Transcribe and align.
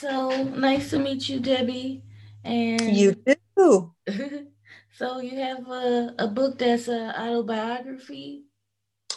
So 0.00 0.44
nice 0.44 0.90
to 0.90 0.98
meet 0.98 1.28
you, 1.28 1.40
Debbie. 1.40 2.02
And 2.44 2.96
you 2.96 3.16
too. 3.56 3.92
so 4.94 5.20
you 5.20 5.36
have 5.38 5.68
a, 5.68 6.14
a 6.20 6.28
book 6.28 6.58
that's 6.58 6.86
an 6.86 7.10
autobiography. 7.10 8.44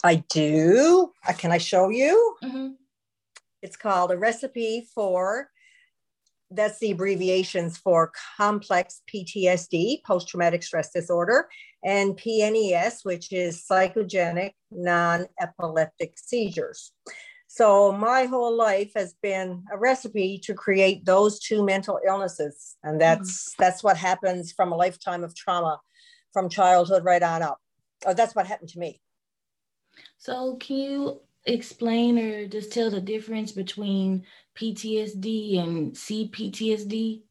I 0.04 0.23
do. 0.29 1.12
Can 1.38 1.52
I 1.52 1.59
show 1.59 1.89
you? 1.89 2.36
Mm-hmm. 2.44 2.70
It's 3.62 3.78
called 3.78 4.12
A 4.12 4.17
Recipe 4.17 4.88
for, 4.96 5.49
that's 6.49 6.79
the 6.79 6.92
abbreviations 6.92 7.78
for 7.78 8.12
complex 8.38 9.02
PTSD, 9.13 10.04
post 10.04 10.29
traumatic 10.29 10.63
stress 10.63 10.92
disorder, 10.92 11.48
and 11.84 12.18
PNES, 12.18 13.06
which 13.06 13.32
is 13.32 13.63
psychogenic 13.70 14.54
non 14.72 15.28
epileptic 15.40 16.13
seizures. 16.18 16.91
So 17.54 17.91
my 17.91 18.27
whole 18.27 18.55
life 18.55 18.94
has 18.95 19.13
been 19.22 19.66
a 19.73 19.77
recipe 19.77 20.40
to 20.45 20.54
create 20.54 21.04
those 21.04 21.38
two 21.38 21.66
mental 21.66 21.99
illnesses. 22.08 22.77
And 22.81 22.99
that's 22.99 23.49
mm-hmm. 23.49 23.62
that's 23.62 23.84
what 23.84 23.98
happens 23.98 24.53
from 24.53 24.71
a 24.71 24.77
lifetime 24.77 25.21
of 25.25 25.35
trauma 25.35 25.81
from 26.31 26.48
childhood 26.48 27.03
right 27.03 27.22
on 27.22 27.41
up. 27.41 27.59
Oh, 28.05 28.13
that's 28.13 28.34
what 28.34 28.48
happened 28.48 28.70
to 28.70 28.80
me. 28.80 29.02
So 30.17 30.55
can 30.55 30.77
you 30.77 31.22
explain 31.45 32.17
or 32.17 32.48
just 32.48 32.72
tell 32.72 32.89
the 32.89 33.02
difference 33.02 33.52
between 33.52 34.23
PTSD 34.58 35.59
and 35.59 35.91
CPTSD? 35.91 37.23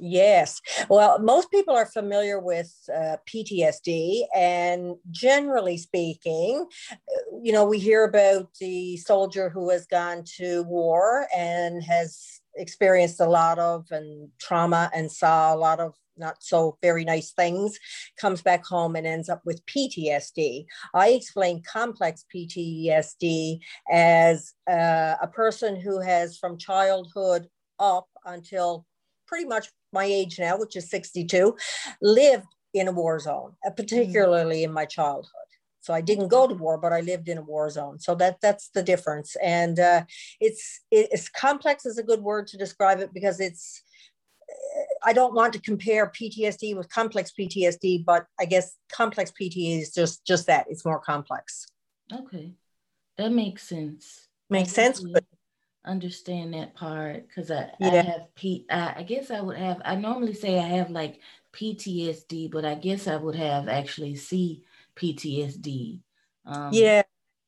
Yes. 0.00 0.62
Well, 0.88 1.18
most 1.18 1.50
people 1.50 1.76
are 1.76 1.84
familiar 1.84 2.40
with 2.40 2.74
uh, 2.92 3.16
PTSD, 3.28 4.24
and 4.34 4.96
generally 5.10 5.76
speaking, 5.76 6.66
uh, 6.90 7.36
you 7.42 7.52
know, 7.52 7.66
we 7.66 7.78
hear 7.78 8.04
about 8.04 8.48
the 8.58 8.96
soldier 8.96 9.50
who 9.50 9.68
has 9.68 9.86
gone 9.86 10.24
to 10.38 10.62
war 10.62 11.26
and 11.36 11.84
has 11.84 12.40
experienced 12.56 13.20
a 13.20 13.28
lot 13.28 13.58
of 13.58 13.86
and 13.90 14.30
trauma 14.40 14.90
and 14.94 15.12
saw 15.12 15.54
a 15.54 15.56
lot 15.56 15.80
of 15.80 15.94
not 16.16 16.36
so 16.42 16.78
very 16.82 17.04
nice 17.04 17.32
things, 17.32 17.78
comes 18.18 18.40
back 18.40 18.64
home 18.64 18.96
and 18.96 19.06
ends 19.06 19.28
up 19.28 19.42
with 19.44 19.64
PTSD. 19.66 20.64
I 20.94 21.10
explain 21.10 21.62
complex 21.62 22.24
PTSD 22.34 23.58
as 23.90 24.54
uh, 24.70 25.16
a 25.20 25.28
person 25.30 25.78
who 25.78 26.00
has 26.00 26.38
from 26.38 26.56
childhood 26.56 27.48
up 27.78 28.06
until 28.24 28.86
pretty 29.26 29.46
much 29.46 29.68
my 29.92 30.04
age 30.04 30.38
now, 30.38 30.58
which 30.58 30.76
is 30.76 30.90
62, 30.90 31.56
lived 32.00 32.46
in 32.74 32.88
a 32.88 32.92
war 32.92 33.18
zone, 33.18 33.54
uh, 33.66 33.70
particularly 33.70 34.64
in 34.64 34.72
my 34.72 34.84
childhood. 34.84 35.30
So 35.82 35.94
I 35.94 36.00
didn't 36.00 36.28
go 36.28 36.46
to 36.46 36.54
war, 36.54 36.78
but 36.78 36.92
I 36.92 37.00
lived 37.00 37.28
in 37.28 37.38
a 37.38 37.42
war 37.42 37.70
zone. 37.70 37.98
So 37.98 38.14
that 38.16 38.40
that's 38.42 38.68
the 38.68 38.82
difference. 38.82 39.34
And 39.42 39.80
uh, 39.80 40.04
it's 40.40 40.80
it's 40.90 41.28
complex 41.28 41.86
is 41.86 41.98
a 41.98 42.02
good 42.02 42.20
word 42.20 42.46
to 42.48 42.58
describe 42.58 43.00
it 43.00 43.14
because 43.14 43.40
it's. 43.40 43.82
Uh, 44.50 44.82
I 45.02 45.14
don't 45.14 45.34
want 45.34 45.54
to 45.54 45.60
compare 45.60 46.12
PTSD 46.12 46.76
with 46.76 46.90
complex 46.90 47.32
PTSD, 47.38 48.04
but 48.04 48.26
I 48.38 48.44
guess 48.44 48.74
complex 48.92 49.32
PTSD 49.32 49.80
is 49.80 49.94
just 49.94 50.26
just 50.26 50.46
that. 50.48 50.66
It's 50.68 50.84
more 50.84 51.00
complex. 51.00 51.66
Okay, 52.12 52.52
that 53.16 53.32
makes 53.32 53.62
sense. 53.62 54.28
Makes 54.50 54.72
sense. 54.72 55.02
Understand 55.86 56.52
that 56.54 56.74
part 56.74 57.26
because 57.26 57.50
I, 57.50 57.70
yeah. 57.80 57.88
I 57.88 57.96
have 58.02 58.34
P 58.34 58.66
I, 58.70 58.94
I 58.98 59.02
guess 59.02 59.30
I 59.30 59.40
would 59.40 59.56
have 59.56 59.80
I 59.84 59.94
normally 59.94 60.34
say 60.34 60.58
I 60.58 60.66
have 60.66 60.90
like 60.90 61.20
PTSD, 61.54 62.50
but 62.50 62.66
I 62.66 62.74
guess 62.74 63.08
I 63.08 63.16
would 63.16 63.34
have 63.34 63.66
actually 63.66 64.14
C 64.14 64.62
PTSD. 64.96 66.00
Um, 66.44 66.70
yeah, 66.72 67.02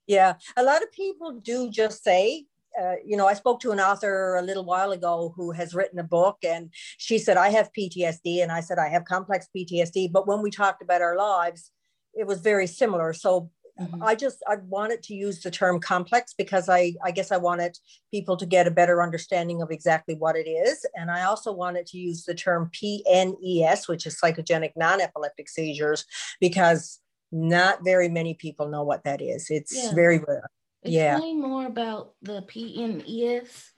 yeah. 0.06 0.34
A 0.56 0.62
lot 0.62 0.82
of 0.82 0.90
people 0.92 1.40
do 1.40 1.70
just 1.70 2.02
say, 2.02 2.46
uh, 2.80 2.94
you 3.04 3.16
know, 3.18 3.26
I 3.26 3.34
spoke 3.34 3.60
to 3.60 3.70
an 3.70 3.80
author 3.80 4.36
a 4.36 4.42
little 4.42 4.64
while 4.64 4.92
ago 4.92 5.34
who 5.36 5.52
has 5.52 5.74
written 5.74 5.98
a 5.98 6.04
book, 6.04 6.38
and 6.42 6.70
she 6.96 7.18
said, 7.18 7.36
I 7.36 7.50
have 7.50 7.70
PTSD, 7.76 8.42
and 8.42 8.50
I 8.50 8.60
said, 8.60 8.78
I 8.78 8.88
have 8.88 9.04
complex 9.04 9.48
PTSD. 9.54 10.10
But 10.10 10.26
when 10.26 10.40
we 10.40 10.50
talked 10.50 10.82
about 10.82 11.02
our 11.02 11.16
lives, 11.16 11.70
it 12.14 12.26
was 12.26 12.40
very 12.40 12.66
similar. 12.66 13.12
So 13.12 13.50
Mm-hmm. 13.80 14.02
I 14.02 14.14
just 14.14 14.42
I 14.46 14.56
wanted 14.68 15.02
to 15.04 15.14
use 15.14 15.40
the 15.40 15.50
term 15.50 15.80
complex 15.80 16.34
because 16.36 16.68
I 16.68 16.92
I 17.02 17.10
guess 17.10 17.32
I 17.32 17.38
wanted 17.38 17.78
people 18.10 18.36
to 18.36 18.44
get 18.44 18.66
a 18.66 18.70
better 18.70 19.02
understanding 19.02 19.62
of 19.62 19.70
exactly 19.70 20.14
what 20.14 20.36
it 20.36 20.46
is, 20.46 20.84
and 20.94 21.10
I 21.10 21.22
also 21.22 21.52
wanted 21.52 21.86
to 21.86 21.98
use 21.98 22.24
the 22.24 22.34
term 22.34 22.70
PNES, 22.72 23.88
which 23.88 24.06
is 24.06 24.20
psychogenic 24.20 24.72
non-epileptic 24.76 25.48
seizures, 25.48 26.04
because 26.38 27.00
not 27.32 27.82
very 27.82 28.08
many 28.10 28.34
people 28.34 28.68
know 28.68 28.84
what 28.84 29.04
that 29.04 29.22
is. 29.22 29.46
It's 29.48 29.74
yeah. 29.74 29.94
very 29.94 30.18
rare. 30.18 30.50
Explain 30.84 31.40
yeah. 31.40 31.46
more 31.46 31.66
about 31.66 32.12
the 32.20 32.42
PNES. 32.42 33.71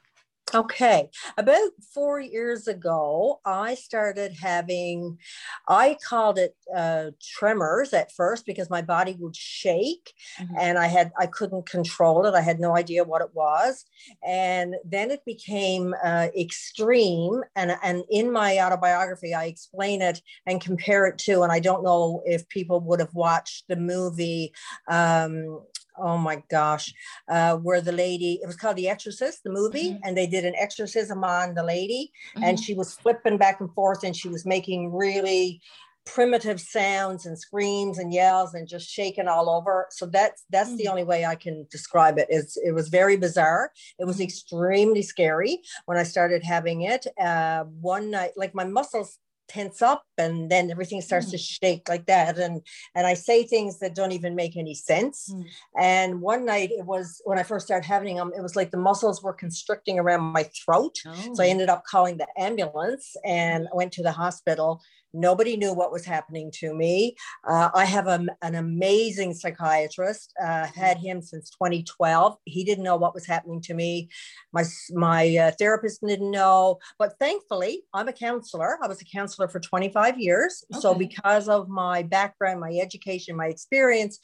Okay, 0.53 1.09
about 1.38 1.71
four 1.94 2.21
years 2.21 2.69
ago, 2.69 3.41
I 3.44 3.75
started 3.75 4.34
having, 4.41 5.19
I 5.66 5.97
called 6.06 6.38
it 6.38 6.55
uh, 6.77 7.10
tremors 7.21 7.93
at 7.93 8.12
first 8.12 8.44
because 8.44 8.69
my 8.69 8.83
body 8.83 9.16
would 9.19 9.34
shake 9.34 10.12
mm-hmm. 10.38 10.54
and 10.60 10.78
I 10.78 10.87
had, 10.87 11.12
I 11.19 11.27
couldn't 11.27 11.69
control 11.69 12.27
it. 12.27 12.34
I 12.34 12.41
had 12.41 12.60
no 12.60 12.77
idea 12.77 13.04
what 13.04 13.22
it 13.22 13.31
was. 13.33 13.84
And 14.25 14.77
then 14.84 15.10
it 15.10 15.25
became 15.25 15.94
uh, 16.04 16.28
extreme. 16.38 17.43
And, 17.56 17.77
and 17.83 18.04
in 18.10 18.31
my 18.31 18.60
autobiography, 18.60 19.34
I 19.34 19.47
explain 19.47 20.03
it 20.03 20.21
and 20.47 20.60
compare 20.60 21.06
it 21.06 21.19
to, 21.19 21.43
and 21.43 21.50
I 21.50 21.59
don't 21.59 21.83
know 21.83 22.22
if 22.27 22.49
people 22.49 22.81
would 22.83 23.00
have 23.00 23.15
watched 23.15 23.65
the 23.69 23.77
movie. 23.77 24.53
Um, 24.88 25.62
oh 25.97 26.19
my 26.19 26.43
gosh, 26.50 26.93
uh, 27.28 27.56
where 27.56 27.81
the 27.81 27.93
lady, 27.93 28.41
it 28.43 28.47
was 28.47 28.56
called 28.56 28.77
The 28.77 28.88
Exorcist, 28.88 29.44
the 29.44 29.50
movie, 29.50 29.91
mm-hmm. 29.91 30.03
and 30.05 30.16
they 30.16 30.27
did 30.27 30.44
an 30.44 30.55
exorcism 30.56 31.25
on 31.25 31.55
the 31.55 31.62
lady, 31.62 32.12
mm-hmm. 32.34 32.44
and 32.44 32.60
she 32.60 32.75
was 32.75 32.94
flipping 32.94 33.38
back 33.38 33.60
and 33.60 33.72
forth 33.75 34.04
and 34.04 34.16
she 34.16 34.28
was 34.28 34.44
making 34.44 34.93
really 34.93 35.60
primitive 36.06 36.60
sounds 36.60 37.25
and 37.25 37.38
screams 37.38 37.99
and 37.99 38.12
yells 38.12 38.54
and 38.54 38.69
just 38.69 38.88
shaking 38.88 39.27
all 39.27 39.49
over 39.49 39.87
so 39.91 40.04
that's 40.04 40.44
that's 40.50 40.69
mm-hmm. 40.69 40.77
the 40.77 40.88
only 40.88 41.04
way 41.04 41.25
i 41.25 41.34
can 41.34 41.66
describe 41.71 42.19
it 42.19 42.27
it's 42.28 42.59
it 42.59 42.72
was 42.72 42.88
very 42.88 43.16
bizarre 43.16 43.71
it 43.99 44.04
was 44.04 44.16
mm-hmm. 44.16 44.25
extremely 44.25 45.00
scary 45.00 45.60
when 45.87 45.97
i 45.97 46.03
started 46.03 46.43
having 46.43 46.83
it 46.83 47.06
uh, 47.19 47.65
one 47.81 48.10
night 48.10 48.33
like 48.37 48.54
my 48.54 48.65
muscles 48.65 49.19
tense 49.54 49.82
up 49.82 50.03
and 50.19 50.50
then 50.50 50.70
everything 50.70 51.00
starts 51.00 51.28
mm. 51.28 51.32
to 51.32 51.38
shake 51.38 51.88
like 51.88 52.06
that 52.06 52.38
and 52.38 52.60
and 52.97 53.06
i 53.06 53.15
say 53.15 53.44
things 53.44 53.78
that 53.78 53.94
don't 53.94 54.10
even 54.10 54.34
make 54.34 54.56
any 54.56 54.75
sense 54.75 55.32
mm. 55.32 55.44
and 55.78 56.20
one 56.20 56.44
night 56.44 56.70
it 56.72 56.84
was 56.84 57.22
when 57.25 57.38
i 57.38 57.42
first 57.42 57.66
started 57.66 57.87
having 57.87 58.16
them 58.16 58.32
it 58.37 58.42
was 58.42 58.56
like 58.56 58.72
the 58.72 58.76
muscles 58.76 59.22
were 59.22 59.32
constricting 59.32 59.98
around 59.98 60.22
my 60.22 60.44
throat 60.65 60.97
oh. 61.06 61.34
so 61.34 61.42
i 61.42 61.47
oh. 61.47 61.50
ended 61.50 61.69
up 61.69 61.84
calling 61.88 62.16
the 62.16 62.26
ambulance 62.37 63.16
and 63.25 63.69
I 63.72 63.76
went 63.76 63.92
to 63.92 64.03
the 64.03 64.12
hospital 64.12 64.82
Nobody 65.14 65.56
knew 65.56 65.72
what 65.72 65.92
was 65.92 66.04
happening 66.04 66.50
to 66.56 66.75
me. 66.75 67.16
Uh, 67.47 67.70
I 67.75 67.84
have 67.84 68.06
a, 68.08 68.26
an 68.42 68.56
amazing 68.56 69.34
psychiatrist. 69.34 70.32
Uh, 70.42 70.66
had 70.66 70.98
him 70.98 71.22
since 71.22 71.50
2012. 71.50 72.36
He 72.44 72.64
didn't 72.64 72.84
know 72.84 72.97
what 72.97 73.14
was 73.14 73.26
happening 73.26 73.60
to 73.62 73.74
me. 73.74 74.08
My 74.53 74.64
my 74.91 75.36
uh, 75.36 75.50
therapist 75.53 76.04
didn't 76.06 76.30
know. 76.30 76.78
But 76.98 77.14
thankfully, 77.19 77.84
I'm 77.94 78.08
a 78.08 78.12
counselor. 78.12 78.78
I 78.82 78.88
was 78.88 79.00
a 79.00 79.04
counselor 79.04 79.48
for 79.48 79.60
25 79.60 80.19
years. 80.19 80.64
Okay. 80.72 80.80
So 80.80 80.94
because 80.94 81.48
of 81.48 81.69
my 81.69 82.03
background, 82.03 82.60
my 82.60 82.72
education, 82.72 83.36
my 83.36 83.47
experience, 83.47 84.19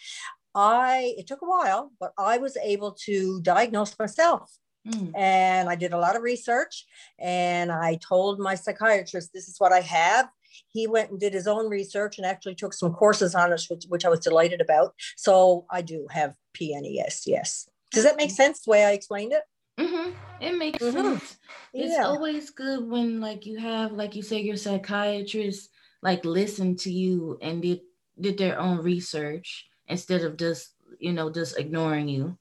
I 0.54 1.14
it 1.16 1.26
took 1.26 1.42
a 1.42 1.46
while, 1.46 1.92
but 2.00 2.12
I 2.18 2.38
was 2.38 2.56
able 2.56 2.92
to 3.06 3.40
diagnose 3.42 3.96
myself. 3.98 4.50
Mm. 4.88 5.12
And 5.14 5.68
I 5.68 5.76
did 5.76 5.92
a 5.92 5.98
lot 5.98 6.16
of 6.16 6.22
research 6.22 6.86
and 7.18 7.70
I 7.70 7.96
told 7.96 8.40
my 8.40 8.54
psychiatrist, 8.54 9.30
this 9.32 9.46
is 9.46 9.56
what 9.58 9.72
I 9.72 9.80
have 9.80 10.30
he 10.72 10.86
went 10.86 11.10
and 11.10 11.20
did 11.20 11.34
his 11.34 11.46
own 11.46 11.68
research 11.68 12.18
and 12.18 12.26
actually 12.26 12.54
took 12.54 12.74
some 12.74 12.92
courses 12.92 13.34
on 13.34 13.52
it, 13.52 13.62
which, 13.68 13.84
which 13.88 14.04
I 14.04 14.08
was 14.08 14.20
delighted 14.20 14.60
about. 14.60 14.94
So 15.16 15.66
I 15.70 15.82
do 15.82 16.06
have 16.10 16.34
PNES, 16.60 17.22
yes. 17.26 17.68
Does 17.92 18.04
that 18.04 18.16
make 18.16 18.30
sense 18.30 18.62
the 18.62 18.70
way 18.70 18.84
I 18.84 18.92
explained 18.92 19.32
it? 19.32 19.42
Mm-hmm. 19.78 20.10
It 20.40 20.58
makes 20.58 20.82
mm-hmm. 20.82 20.96
sense. 20.96 21.38
It's 21.72 21.94
yeah. 21.94 22.04
always 22.04 22.50
good 22.50 22.88
when, 22.88 23.20
like, 23.20 23.46
you 23.46 23.58
have, 23.58 23.92
like 23.92 24.14
you 24.14 24.22
say, 24.22 24.40
your 24.40 24.56
psychiatrist 24.56 25.70
like 26.02 26.24
listen 26.24 26.76
to 26.76 26.92
you 26.92 27.38
and 27.42 27.62
did 27.62 27.80
did 28.20 28.38
their 28.38 28.58
own 28.58 28.78
research 28.78 29.66
instead 29.88 30.22
of 30.22 30.36
just 30.36 30.74
you 30.98 31.12
know 31.12 31.30
just 31.30 31.58
ignoring 31.58 32.08
you 32.08 32.36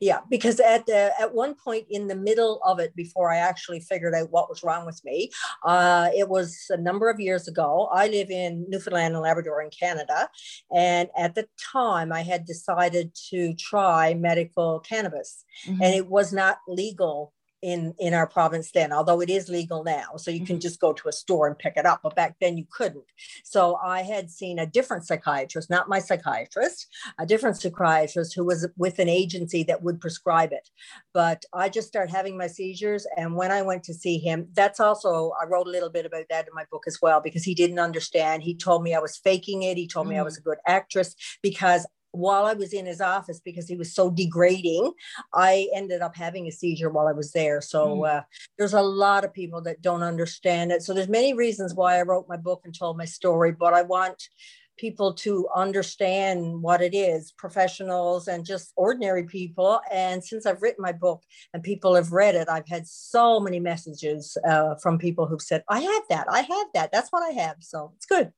yeah 0.00 0.20
because 0.30 0.60
at 0.60 0.88
uh, 0.88 1.10
at 1.18 1.34
one 1.34 1.54
point 1.54 1.86
in 1.90 2.06
the 2.06 2.14
middle 2.14 2.60
of 2.64 2.78
it 2.78 2.94
before 2.94 3.32
i 3.32 3.36
actually 3.36 3.80
figured 3.80 4.14
out 4.14 4.30
what 4.30 4.48
was 4.48 4.62
wrong 4.62 4.86
with 4.86 5.00
me 5.04 5.30
uh, 5.64 6.08
it 6.16 6.28
was 6.28 6.66
a 6.70 6.76
number 6.76 7.10
of 7.10 7.20
years 7.20 7.48
ago 7.48 7.88
i 7.92 8.06
live 8.08 8.30
in 8.30 8.64
newfoundland 8.68 9.14
and 9.14 9.22
labrador 9.22 9.62
in 9.62 9.70
canada 9.70 10.28
and 10.74 11.08
at 11.16 11.34
the 11.34 11.46
time 11.58 12.12
i 12.12 12.22
had 12.22 12.44
decided 12.44 13.12
to 13.14 13.54
try 13.54 14.14
medical 14.14 14.80
cannabis 14.80 15.44
mm-hmm. 15.66 15.82
and 15.82 15.94
it 15.94 16.06
was 16.06 16.32
not 16.32 16.58
legal 16.68 17.32
in 17.64 17.94
in 17.98 18.12
our 18.12 18.26
province 18.26 18.70
then 18.72 18.92
although 18.92 19.22
it 19.22 19.30
is 19.30 19.48
legal 19.48 19.82
now 19.84 20.16
so 20.16 20.30
you 20.30 20.40
mm-hmm. 20.40 20.48
can 20.48 20.60
just 20.60 20.78
go 20.78 20.92
to 20.92 21.08
a 21.08 21.12
store 21.12 21.46
and 21.46 21.58
pick 21.58 21.72
it 21.76 21.86
up 21.86 22.00
but 22.02 22.14
back 22.14 22.36
then 22.38 22.58
you 22.58 22.66
couldn't 22.70 23.06
so 23.42 23.76
i 23.76 24.02
had 24.02 24.30
seen 24.30 24.58
a 24.58 24.66
different 24.66 25.02
psychiatrist 25.06 25.70
not 25.70 25.88
my 25.88 25.98
psychiatrist 25.98 26.86
a 27.18 27.24
different 27.24 27.56
psychiatrist 27.56 28.34
who 28.34 28.44
was 28.44 28.68
with 28.76 28.98
an 28.98 29.08
agency 29.08 29.62
that 29.62 29.82
would 29.82 29.98
prescribe 29.98 30.52
it 30.52 30.68
but 31.14 31.42
i 31.54 31.66
just 31.66 31.88
started 31.88 32.12
having 32.12 32.36
my 32.36 32.46
seizures 32.46 33.06
and 33.16 33.34
when 33.34 33.50
i 33.50 33.62
went 33.62 33.82
to 33.82 33.94
see 33.94 34.18
him 34.18 34.46
that's 34.52 34.78
also 34.78 35.32
i 35.40 35.46
wrote 35.46 35.66
a 35.66 35.70
little 35.70 35.90
bit 35.90 36.04
about 36.04 36.26
that 36.28 36.46
in 36.46 36.52
my 36.54 36.66
book 36.70 36.84
as 36.86 36.98
well 37.00 37.18
because 37.18 37.44
he 37.44 37.54
didn't 37.54 37.78
understand 37.78 38.42
he 38.42 38.54
told 38.54 38.82
me 38.82 38.94
i 38.94 38.98
was 38.98 39.16
faking 39.16 39.62
it 39.62 39.78
he 39.78 39.88
told 39.88 40.04
mm-hmm. 40.04 40.16
me 40.16 40.18
i 40.18 40.22
mm. 40.22 40.26
was 40.26 40.36
a 40.36 40.42
good 40.42 40.58
actress 40.66 41.16
because 41.42 41.86
while 42.14 42.46
I 42.46 42.52
was 42.54 42.72
in 42.72 42.86
his 42.86 43.00
office 43.00 43.40
because 43.40 43.68
he 43.68 43.76
was 43.76 43.94
so 43.94 44.10
degrading, 44.10 44.92
I 45.32 45.68
ended 45.74 46.00
up 46.00 46.16
having 46.16 46.46
a 46.46 46.52
seizure 46.52 46.90
while 46.90 47.08
I 47.08 47.12
was 47.12 47.32
there. 47.32 47.60
So 47.60 47.98
mm. 47.98 48.18
uh, 48.18 48.22
there's 48.58 48.74
a 48.74 48.82
lot 48.82 49.24
of 49.24 49.32
people 49.32 49.60
that 49.62 49.82
don't 49.82 50.02
understand 50.02 50.72
it. 50.72 50.82
So 50.82 50.94
there's 50.94 51.08
many 51.08 51.34
reasons 51.34 51.74
why 51.74 51.98
I 51.98 52.02
wrote 52.02 52.28
my 52.28 52.36
book 52.36 52.62
and 52.64 52.74
told 52.74 52.96
my 52.96 53.04
story, 53.04 53.52
but 53.52 53.74
I 53.74 53.82
want 53.82 54.28
people 54.76 55.12
to 55.14 55.48
understand 55.54 56.60
what 56.60 56.82
it 56.82 56.94
is 56.94 57.32
professionals 57.32 58.26
and 58.26 58.44
just 58.44 58.72
ordinary 58.76 59.24
people 59.24 59.80
and 59.92 60.24
since 60.24 60.46
i've 60.46 60.62
written 60.62 60.82
my 60.82 60.90
book 60.90 61.22
and 61.52 61.62
people 61.62 61.94
have 61.94 62.12
read 62.12 62.34
it 62.34 62.48
i've 62.48 62.66
had 62.66 62.86
so 62.86 63.38
many 63.38 63.60
messages 63.60 64.36
uh, 64.48 64.74
from 64.82 64.98
people 64.98 65.26
who've 65.26 65.40
said 65.40 65.62
i 65.68 65.78
have 65.78 66.02
that 66.10 66.26
i 66.28 66.40
have 66.40 66.66
that 66.74 66.90
that's 66.90 67.10
what 67.10 67.22
i 67.22 67.30
have 67.30 67.56
so 67.60 67.92
it's 67.96 68.06
good 68.06 68.32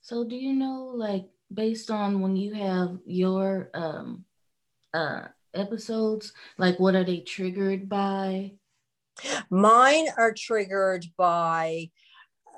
so 0.00 0.24
do 0.24 0.36
you 0.36 0.54
know 0.54 0.92
like 0.94 1.26
based 1.54 1.90
on 1.90 2.20
when 2.20 2.36
you 2.36 2.54
have 2.54 2.98
your 3.06 3.70
um 3.74 4.24
uh 4.92 5.22
episodes 5.54 6.32
like 6.58 6.78
what 6.80 6.94
are 6.94 7.04
they 7.04 7.20
triggered 7.20 7.88
by? 7.88 8.52
Mine 9.48 10.06
are 10.16 10.32
triggered 10.32 11.06
by 11.16 11.90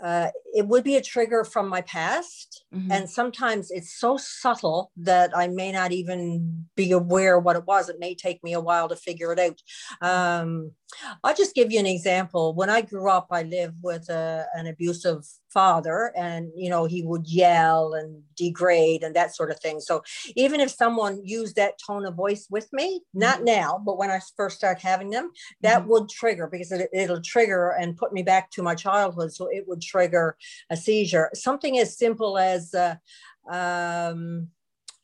uh, 0.03 0.29
it 0.57 0.67
would 0.67 0.85
be 0.85 0.97
a 0.97 1.03
trigger 1.03 1.45
from 1.45 1.69
my 1.69 1.83
past. 1.83 2.65
Mm-hmm. 2.75 2.91
And 2.91 3.11
sometimes 3.11 3.71
it's 3.71 3.93
so 3.99 4.17
subtle 4.17 4.91
that 4.97 5.37
I 5.37 5.49
may 5.49 5.71
not 5.71 5.93
even 5.93 6.67
be 6.75 6.93
aware 6.93 7.39
what 7.39 7.57
it 7.57 7.67
was. 7.67 7.91
It 7.91 8.01
may 8.01 8.15
take 8.15 8.43
me 8.43 8.55
a 8.55 8.61
while 8.61 8.89
to 8.89 8.97
figure 8.97 9.35
it 9.35 9.39
out. 9.39 9.61
Um, 10.01 10.71
I'll 11.23 11.35
just 11.35 11.55
give 11.55 11.71
you 11.71 11.79
an 11.79 11.87
example. 11.87 12.55
When 12.55 12.71
I 12.71 12.81
grew 12.81 13.11
up, 13.11 13.27
I 13.31 13.43
lived 13.43 13.79
with 13.83 14.09
a, 14.09 14.47
an 14.55 14.67
abusive 14.67 15.27
father, 15.53 16.13
and 16.17 16.51
you 16.55 16.69
know, 16.69 16.85
he 16.85 17.03
would 17.03 17.27
yell 17.27 17.95
and 17.95 18.23
degrade 18.37 19.03
and 19.03 19.17
that 19.17 19.35
sort 19.35 19.51
of 19.51 19.59
thing. 19.59 19.81
So 19.81 20.03
even 20.37 20.61
if 20.61 20.71
someone 20.71 21.21
used 21.25 21.57
that 21.57 21.79
tone 21.85 22.05
of 22.05 22.15
voice 22.15 22.47
with 22.51 22.69
me, 22.73 23.01
not 23.15 23.37
mm-hmm. 23.37 23.45
now, 23.47 23.83
but 23.85 23.99
when 23.99 24.11
I 24.11 24.21
first 24.37 24.57
start 24.57 24.81
having 24.81 25.11
them, 25.11 25.31
that 25.63 25.81
mm-hmm. 25.81 25.91
would 25.91 26.09
trigger 26.09 26.47
because 26.47 26.73
it, 26.73 26.89
it'll 26.93 27.23
trigger 27.23 27.71
and 27.71 27.97
put 27.97 28.13
me 28.13 28.23
back 28.23 28.51
to 28.53 28.63
my 28.63 28.75
childhood. 28.75 29.33
So 29.33 29.49
it 29.51 29.65
would 29.67 29.83
trigger 29.83 30.37
a 30.71 30.77
seizure. 30.77 31.31
Something 31.35 31.79
as 31.79 31.97
simple 31.97 32.39
as 32.39 32.75
uh, 32.75 32.97
um, 33.51 34.49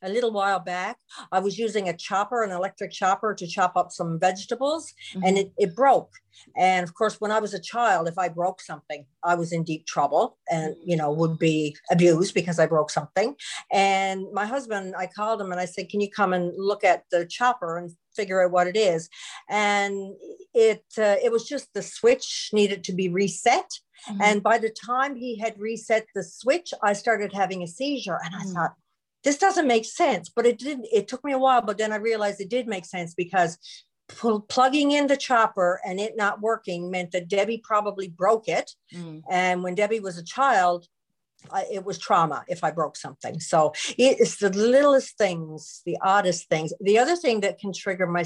a 0.03 0.09
little 0.09 0.31
while 0.31 0.59
back, 0.59 0.97
I 1.31 1.39
was 1.39 1.57
using 1.57 1.89
a 1.89 1.95
chopper, 1.95 2.43
an 2.43 2.51
electric 2.51 2.91
chopper, 2.91 3.33
to 3.33 3.47
chop 3.47 3.75
up 3.75 3.91
some 3.91 4.19
vegetables, 4.19 4.93
mm-hmm. 5.13 5.25
and 5.25 5.37
it, 5.37 5.53
it 5.57 5.75
broke. 5.75 6.11
And 6.57 6.83
of 6.83 6.93
course, 6.93 7.21
when 7.21 7.31
I 7.31 7.39
was 7.39 7.53
a 7.53 7.59
child, 7.59 8.07
if 8.07 8.17
I 8.17 8.27
broke 8.27 8.61
something, 8.61 9.05
I 9.23 9.35
was 9.35 9.51
in 9.51 9.63
deep 9.63 9.85
trouble 9.85 10.37
and, 10.49 10.75
you 10.83 10.95
know, 10.95 11.11
would 11.11 11.39
be 11.39 11.75
abused 11.91 12.33
because 12.33 12.59
I 12.59 12.65
broke 12.65 12.89
something. 12.89 13.35
And 13.71 14.25
my 14.33 14.45
husband, 14.45 14.95
I 14.97 15.07
called 15.07 15.41
him 15.41 15.51
and 15.51 15.61
I 15.61 15.65
said, 15.65 15.89
Can 15.89 16.01
you 16.01 16.09
come 16.09 16.33
and 16.33 16.51
look 16.57 16.83
at 16.83 17.03
the 17.11 17.25
chopper 17.25 17.77
and 17.77 17.91
figure 18.15 18.43
out 18.43 18.51
what 18.51 18.67
it 18.67 18.75
is? 18.75 19.09
And 19.49 20.15
it, 20.53 20.83
uh, 20.97 21.15
it 21.23 21.31
was 21.31 21.47
just 21.47 21.73
the 21.73 21.83
switch 21.83 22.49
needed 22.53 22.83
to 22.85 22.93
be 22.93 23.09
reset. 23.09 23.71
Mm-hmm. 24.09 24.21
And 24.21 24.43
by 24.43 24.57
the 24.57 24.69
time 24.69 25.15
he 25.15 25.37
had 25.37 25.59
reset 25.59 26.07
the 26.13 26.23
switch, 26.23 26.73
I 26.81 26.93
started 26.93 27.31
having 27.31 27.63
a 27.63 27.67
seizure. 27.67 28.19
And 28.23 28.35
I 28.35 28.39
mm-hmm. 28.39 28.53
thought, 28.53 28.73
this 29.23 29.37
doesn't 29.37 29.67
make 29.67 29.85
sense. 29.85 30.29
But 30.29 30.45
it 30.45 30.59
did, 30.59 30.79
it 30.91 31.07
took 31.07 31.23
me 31.23 31.31
a 31.31 31.37
while, 31.37 31.61
but 31.61 31.77
then 31.77 31.91
I 31.91 31.97
realized 31.97 32.41
it 32.41 32.49
did 32.49 32.67
make 32.67 32.85
sense 32.85 33.13
because 33.13 33.57
pl- 34.07 34.41
plugging 34.41 34.91
in 34.91 35.07
the 35.07 35.17
chopper 35.17 35.79
and 35.85 35.99
it 35.99 36.15
not 36.15 36.41
working 36.41 36.91
meant 36.91 37.11
that 37.11 37.27
Debbie 37.27 37.61
probably 37.63 38.07
broke 38.07 38.47
it. 38.47 38.71
Mm. 38.93 39.21
And 39.29 39.63
when 39.63 39.75
Debbie 39.75 39.99
was 39.99 40.17
a 40.17 40.23
child, 40.23 40.87
I, 41.51 41.65
it 41.71 41.85
was 41.85 41.97
trauma 41.97 42.45
if 42.47 42.63
I 42.63 42.71
broke 42.71 42.95
something. 42.95 43.39
So 43.39 43.73
it's 43.97 44.37
the 44.37 44.49
littlest 44.49 45.17
things, 45.17 45.81
the 45.85 45.97
oddest 46.01 46.47
things. 46.47 46.73
The 46.79 46.99
other 46.99 47.15
thing 47.15 47.41
that 47.41 47.59
can 47.59 47.73
trigger 47.73 48.07
my 48.07 48.23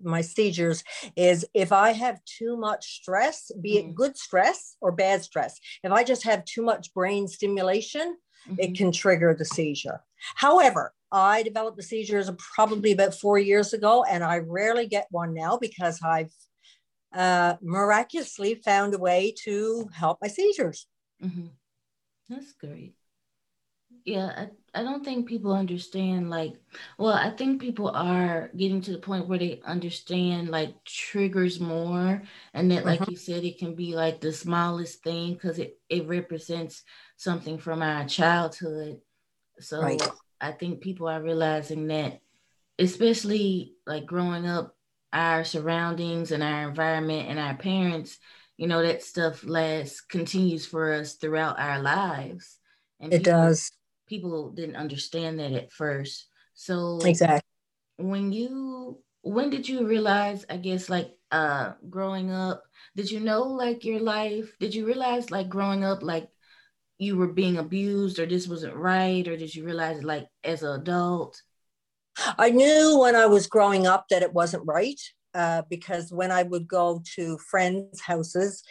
my 0.00 0.20
seizures 0.20 0.84
is 1.16 1.44
if 1.54 1.72
I 1.72 1.90
have 1.90 2.24
too 2.24 2.56
much 2.56 3.00
stress, 3.00 3.50
be 3.60 3.78
it 3.78 3.86
mm. 3.86 3.94
good 3.94 4.16
stress 4.16 4.76
or 4.80 4.92
bad 4.92 5.24
stress. 5.24 5.58
If 5.82 5.90
I 5.90 6.04
just 6.04 6.22
have 6.22 6.44
too 6.44 6.62
much 6.62 6.94
brain 6.94 7.26
stimulation, 7.26 8.16
mm-hmm. 8.48 8.60
it 8.60 8.76
can 8.76 8.92
trigger 8.92 9.34
the 9.34 9.44
seizure. 9.44 10.00
However, 10.34 10.92
I 11.10 11.42
developed 11.42 11.76
the 11.76 11.82
seizures 11.82 12.30
probably 12.54 12.92
about 12.92 13.14
four 13.14 13.38
years 13.38 13.72
ago, 13.72 14.04
and 14.04 14.22
I 14.22 14.38
rarely 14.38 14.86
get 14.86 15.06
one 15.10 15.34
now 15.34 15.56
because 15.56 16.00
I've 16.02 16.32
uh, 17.14 17.54
miraculously 17.62 18.56
found 18.56 18.94
a 18.94 18.98
way 18.98 19.34
to 19.44 19.88
help 19.94 20.18
my 20.20 20.28
seizures. 20.28 20.86
Mm-hmm. 21.22 21.46
That's 22.28 22.52
great. 22.52 22.94
Yeah, 24.08 24.48
I, 24.74 24.80
I 24.80 24.82
don't 24.82 25.04
think 25.04 25.28
people 25.28 25.52
understand, 25.52 26.30
like, 26.30 26.54
well, 26.96 27.12
I 27.12 27.28
think 27.28 27.60
people 27.60 27.90
are 27.90 28.50
getting 28.56 28.80
to 28.80 28.92
the 28.92 28.98
point 28.98 29.28
where 29.28 29.38
they 29.38 29.60
understand, 29.66 30.48
like, 30.48 30.82
triggers 30.84 31.60
more. 31.60 32.22
And 32.54 32.70
that, 32.70 32.86
like 32.86 33.00
mm-hmm. 33.00 33.10
you 33.10 33.16
said, 33.18 33.44
it 33.44 33.58
can 33.58 33.74
be 33.74 33.94
like 33.94 34.22
the 34.22 34.32
smallest 34.32 35.02
thing 35.02 35.34
because 35.34 35.58
it, 35.58 35.78
it 35.90 36.08
represents 36.08 36.84
something 37.16 37.58
from 37.58 37.82
our 37.82 38.06
childhood. 38.06 39.02
So 39.60 39.82
right. 39.82 40.00
I 40.40 40.52
think 40.52 40.80
people 40.80 41.06
are 41.06 41.20
realizing 41.22 41.86
that, 41.88 42.22
especially 42.78 43.74
like 43.86 44.06
growing 44.06 44.46
up, 44.46 44.74
our 45.12 45.44
surroundings 45.44 46.32
and 46.32 46.42
our 46.42 46.66
environment 46.66 47.28
and 47.28 47.38
our 47.38 47.56
parents, 47.56 48.18
you 48.56 48.68
know, 48.68 48.80
that 48.80 49.02
stuff 49.02 49.44
lasts, 49.44 50.00
continues 50.00 50.64
for 50.64 50.94
us 50.94 51.14
throughout 51.14 51.60
our 51.60 51.82
lives. 51.82 52.58
And 53.00 53.12
it 53.12 53.18
people, 53.18 53.32
does. 53.32 53.70
People 54.08 54.50
didn't 54.50 54.76
understand 54.76 55.38
that 55.38 55.52
at 55.52 55.72
first. 55.72 56.28
So 56.54 56.98
exactly 57.04 57.48
when 57.98 58.32
you 58.32 58.98
when 59.22 59.50
did 59.50 59.68
you 59.68 59.86
realize 59.86 60.46
i 60.48 60.56
guess 60.56 60.88
like 60.88 61.10
uh 61.32 61.72
growing 61.90 62.30
up 62.30 62.62
did 62.94 63.10
you 63.10 63.18
know 63.20 63.42
like 63.42 63.84
your 63.84 64.00
life 64.00 64.54
did 64.60 64.74
you 64.74 64.86
realize 64.86 65.30
like 65.30 65.48
growing 65.48 65.84
up 65.84 66.02
like 66.02 66.28
you 66.98 67.16
were 67.16 67.28
being 67.28 67.58
abused 67.58 68.18
or 68.18 68.26
this 68.26 68.46
wasn't 68.46 68.74
right 68.74 69.26
or 69.26 69.36
did 69.36 69.52
you 69.52 69.64
realize 69.64 70.02
like 70.04 70.26
as 70.44 70.62
an 70.62 70.80
adult 70.80 71.42
i 72.38 72.50
knew 72.50 72.98
when 73.00 73.16
i 73.16 73.26
was 73.26 73.48
growing 73.48 73.86
up 73.86 74.06
that 74.08 74.22
it 74.22 74.32
wasn't 74.32 74.62
right 74.64 75.00
uh, 75.34 75.62
because 75.68 76.10
when 76.12 76.30
i 76.30 76.42
would 76.44 76.66
go 76.68 77.02
to 77.16 77.36
friends 77.50 78.00
houses 78.00 78.62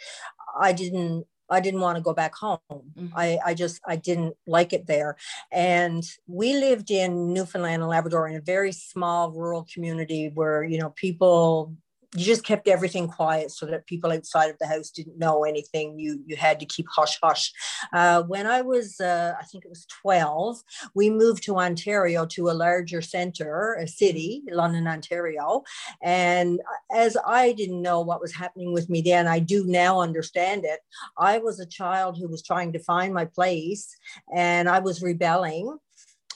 i 0.60 0.72
didn't 0.72 1.24
I 1.50 1.60
didn't 1.60 1.80
want 1.80 1.96
to 1.96 2.02
go 2.02 2.12
back 2.12 2.34
home. 2.34 2.58
Mm-hmm. 2.70 3.08
I, 3.14 3.38
I 3.44 3.54
just 3.54 3.80
I 3.86 3.96
didn't 3.96 4.36
like 4.46 4.72
it 4.72 4.86
there. 4.86 5.16
And 5.50 6.04
we 6.26 6.54
lived 6.54 6.90
in 6.90 7.32
Newfoundland 7.32 7.82
and 7.82 7.90
Labrador 7.90 8.28
in 8.28 8.36
a 8.36 8.40
very 8.40 8.72
small 8.72 9.30
rural 9.30 9.66
community 9.72 10.30
where 10.32 10.62
you 10.62 10.78
know 10.78 10.90
people 10.90 11.74
you 12.14 12.24
just 12.24 12.44
kept 12.44 12.68
everything 12.68 13.06
quiet 13.06 13.50
so 13.50 13.66
that 13.66 13.86
people 13.86 14.10
outside 14.10 14.48
of 14.48 14.58
the 14.58 14.66
house 14.66 14.90
didn't 14.90 15.18
know 15.18 15.44
anything. 15.44 15.98
You 15.98 16.22
you 16.26 16.36
had 16.36 16.58
to 16.60 16.66
keep 16.66 16.86
hush 16.90 17.18
hush. 17.22 17.52
Uh, 17.92 18.22
when 18.22 18.46
I 18.46 18.62
was, 18.62 18.98
uh, 19.00 19.34
I 19.38 19.44
think 19.44 19.64
it 19.64 19.68
was 19.68 19.86
twelve, 19.86 20.62
we 20.94 21.10
moved 21.10 21.42
to 21.44 21.58
Ontario 21.58 22.24
to 22.26 22.48
a 22.48 22.52
larger 22.52 23.02
center, 23.02 23.74
a 23.74 23.86
city, 23.86 24.42
London, 24.50 24.88
Ontario. 24.88 25.64
And 26.02 26.60
as 26.90 27.16
I 27.26 27.52
didn't 27.52 27.82
know 27.82 28.00
what 28.00 28.22
was 28.22 28.34
happening 28.34 28.72
with 28.72 28.88
me 28.88 29.02
then, 29.02 29.26
I 29.26 29.38
do 29.38 29.64
now 29.66 30.00
understand 30.00 30.64
it. 30.64 30.80
I 31.18 31.38
was 31.38 31.60
a 31.60 31.66
child 31.66 32.16
who 32.16 32.28
was 32.28 32.42
trying 32.42 32.72
to 32.72 32.78
find 32.78 33.12
my 33.12 33.26
place, 33.26 33.94
and 34.34 34.68
I 34.68 34.78
was 34.78 35.02
rebelling 35.02 35.78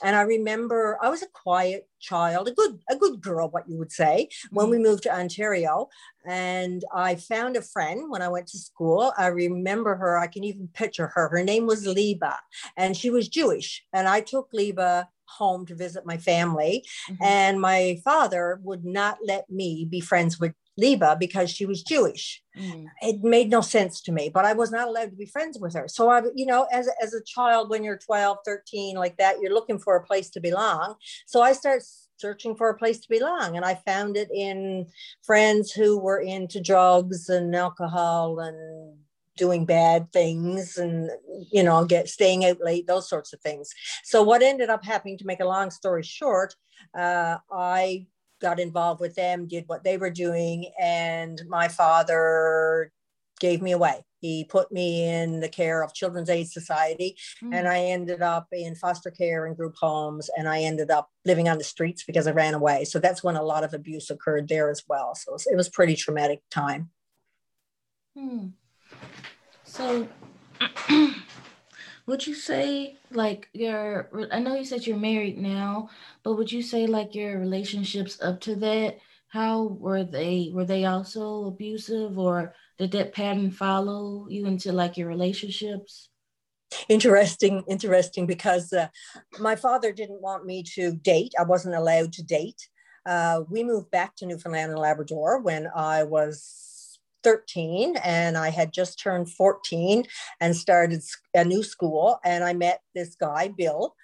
and 0.01 0.15
I 0.15 0.21
remember 0.21 0.97
I 1.01 1.09
was 1.09 1.21
a 1.21 1.27
quiet 1.27 1.87
child, 1.99 2.47
a 2.47 2.51
good 2.51 2.79
a 2.89 2.95
good 2.95 3.21
girl, 3.21 3.49
what 3.49 3.69
you 3.69 3.77
would 3.77 3.91
say, 3.91 4.29
when 4.51 4.69
we 4.69 4.77
mm-hmm. 4.77 4.85
moved 4.85 5.03
to 5.03 5.15
Ontario. 5.15 5.89
And 6.25 6.83
I 6.93 7.15
found 7.15 7.57
a 7.57 7.61
friend 7.61 8.09
when 8.09 8.21
I 8.21 8.29
went 8.29 8.47
to 8.47 8.57
school. 8.57 9.13
I 9.17 9.27
remember 9.27 9.95
her. 9.95 10.17
I 10.17 10.27
can 10.27 10.43
even 10.43 10.67
picture 10.69 11.07
her. 11.07 11.29
Her 11.29 11.43
name 11.43 11.67
was 11.67 11.85
Liba, 11.85 12.39
and 12.77 12.97
she 12.97 13.09
was 13.09 13.27
Jewish. 13.27 13.83
And 13.93 14.07
I 14.07 14.21
took 14.21 14.49
Liba 14.53 15.09
home 15.25 15.65
to 15.65 15.75
visit 15.75 16.05
my 16.05 16.17
family. 16.17 16.85
Mm-hmm. 17.09 17.23
And 17.23 17.61
my 17.61 17.99
father 18.03 18.59
would 18.63 18.85
not 18.85 19.17
let 19.23 19.49
me 19.49 19.85
be 19.89 19.99
friends 19.99 20.39
with 20.39 20.53
Liba 20.77 21.17
because 21.19 21.49
she 21.49 21.65
was 21.65 21.83
Jewish. 21.83 22.41
Mm. 22.57 22.85
It 23.01 23.23
made 23.23 23.49
no 23.49 23.61
sense 23.61 24.01
to 24.01 24.11
me, 24.11 24.29
but 24.29 24.45
I 24.45 24.53
was 24.53 24.71
not 24.71 24.87
allowed 24.87 25.11
to 25.11 25.15
be 25.15 25.25
friends 25.25 25.59
with 25.59 25.73
her. 25.75 25.87
So 25.87 26.09
I, 26.09 26.21
you 26.35 26.45
know, 26.45 26.67
as, 26.71 26.89
as 27.01 27.13
a 27.13 27.23
child, 27.23 27.69
when 27.69 27.83
you're 27.83 27.97
12, 27.97 28.37
13, 28.45 28.95
like 28.95 29.17
that, 29.17 29.39
you're 29.39 29.53
looking 29.53 29.79
for 29.79 29.95
a 29.95 30.03
place 30.03 30.29
to 30.31 30.39
belong. 30.39 30.95
So 31.25 31.41
I 31.41 31.53
start 31.53 31.83
searching 32.17 32.55
for 32.55 32.69
a 32.69 32.77
place 32.77 32.99
to 33.01 33.09
belong. 33.09 33.55
And 33.55 33.65
I 33.65 33.75
found 33.75 34.17
it 34.17 34.29
in 34.33 34.87
friends 35.23 35.71
who 35.71 35.99
were 35.99 36.19
into 36.19 36.61
drugs 36.61 37.29
and 37.29 37.55
alcohol 37.55 38.39
and 38.39 38.97
doing 39.35 39.65
bad 39.65 40.11
things 40.13 40.77
and 40.77 41.09
you 41.51 41.63
know 41.63 41.83
get 41.85 42.07
staying 42.07 42.45
out 42.45 42.57
late 42.61 42.85
those 42.85 43.09
sorts 43.09 43.33
of 43.33 43.41
things 43.41 43.73
so 44.03 44.21
what 44.21 44.43
ended 44.43 44.69
up 44.69 44.85
happening 44.85 45.17
to 45.17 45.25
make 45.25 45.39
a 45.39 45.45
long 45.45 45.71
story 45.71 46.03
short 46.03 46.53
uh, 46.95 47.37
i 47.51 48.05
got 48.43 48.59
involved 48.59 49.01
with 49.01 49.15
them 49.15 49.47
did 49.47 49.63
what 49.67 49.83
they 49.83 49.97
were 49.97 50.11
doing 50.11 50.67
and 50.79 51.41
my 51.47 51.67
father 51.67 52.91
gave 53.39 53.61
me 53.61 53.71
away 53.71 54.05
he 54.21 54.45
put 54.45 54.71
me 54.71 55.09
in 55.09 55.39
the 55.39 55.49
care 55.49 55.81
of 55.83 55.93
children's 55.93 56.29
aid 56.29 56.47
society 56.47 57.17
mm. 57.43 57.53
and 57.53 57.67
i 57.67 57.79
ended 57.79 58.21
up 58.21 58.47
in 58.51 58.75
foster 58.75 59.09
care 59.09 59.47
and 59.47 59.57
group 59.57 59.75
homes 59.79 60.29
and 60.37 60.47
i 60.47 60.59
ended 60.61 60.91
up 60.91 61.09
living 61.25 61.49
on 61.49 61.57
the 61.57 61.63
streets 61.63 62.03
because 62.03 62.27
i 62.27 62.31
ran 62.31 62.53
away 62.53 62.85
so 62.85 62.99
that's 62.99 63.23
when 63.23 63.35
a 63.35 63.43
lot 63.43 63.63
of 63.63 63.73
abuse 63.73 64.11
occurred 64.11 64.47
there 64.47 64.69
as 64.69 64.83
well 64.87 65.15
so 65.15 65.31
it 65.31 65.33
was, 65.33 65.47
it 65.47 65.55
was 65.55 65.69
pretty 65.69 65.95
traumatic 65.95 66.41
time 66.51 66.91
hmm. 68.15 68.49
So, 69.73 70.07
would 72.05 72.25
you 72.25 72.33
say 72.33 72.97
like 73.11 73.49
your? 73.53 74.09
I 74.31 74.39
know 74.39 74.55
you 74.55 74.65
said 74.65 74.85
you're 74.85 74.97
married 74.97 75.37
now, 75.37 75.89
but 76.23 76.35
would 76.35 76.51
you 76.51 76.61
say 76.61 76.85
like 76.85 77.15
your 77.15 77.39
relationships 77.39 78.21
up 78.21 78.41
to 78.41 78.55
that? 78.57 78.97
How 79.29 79.63
were 79.63 80.03
they? 80.03 80.51
Were 80.53 80.65
they 80.65 80.85
also 80.85 81.45
abusive, 81.45 82.17
or 82.17 82.53
did 82.77 82.91
that 82.91 83.13
pattern 83.13 83.51
follow 83.51 84.27
you 84.29 84.45
into 84.45 84.71
like 84.71 84.97
your 84.97 85.07
relationships? 85.07 86.09
Interesting, 86.89 87.63
interesting, 87.67 88.25
because 88.25 88.73
uh, 88.73 88.87
my 89.39 89.55
father 89.55 89.91
didn't 89.91 90.21
want 90.21 90.45
me 90.45 90.63
to 90.75 90.93
date. 90.93 91.33
I 91.39 91.43
wasn't 91.43 91.75
allowed 91.75 92.13
to 92.13 92.23
date. 92.23 92.67
Uh, 93.05 93.41
we 93.49 93.63
moved 93.63 93.91
back 93.91 94.15
to 94.15 94.25
Newfoundland 94.25 94.71
and 94.71 94.79
Labrador 94.79 95.41
when 95.41 95.67
I 95.75 96.03
was 96.03 96.62
13 97.23 97.97
and 98.03 98.37
I 98.37 98.49
had 98.49 98.73
just 98.73 98.99
turned 98.99 99.31
14 99.31 100.05
and 100.39 100.55
started 100.55 101.01
a 101.33 101.43
new 101.43 101.63
school. 101.63 102.19
And 102.23 102.43
I 102.43 102.53
met 102.53 102.81
this 102.93 103.15
guy, 103.15 103.49
Bill. 103.55 103.95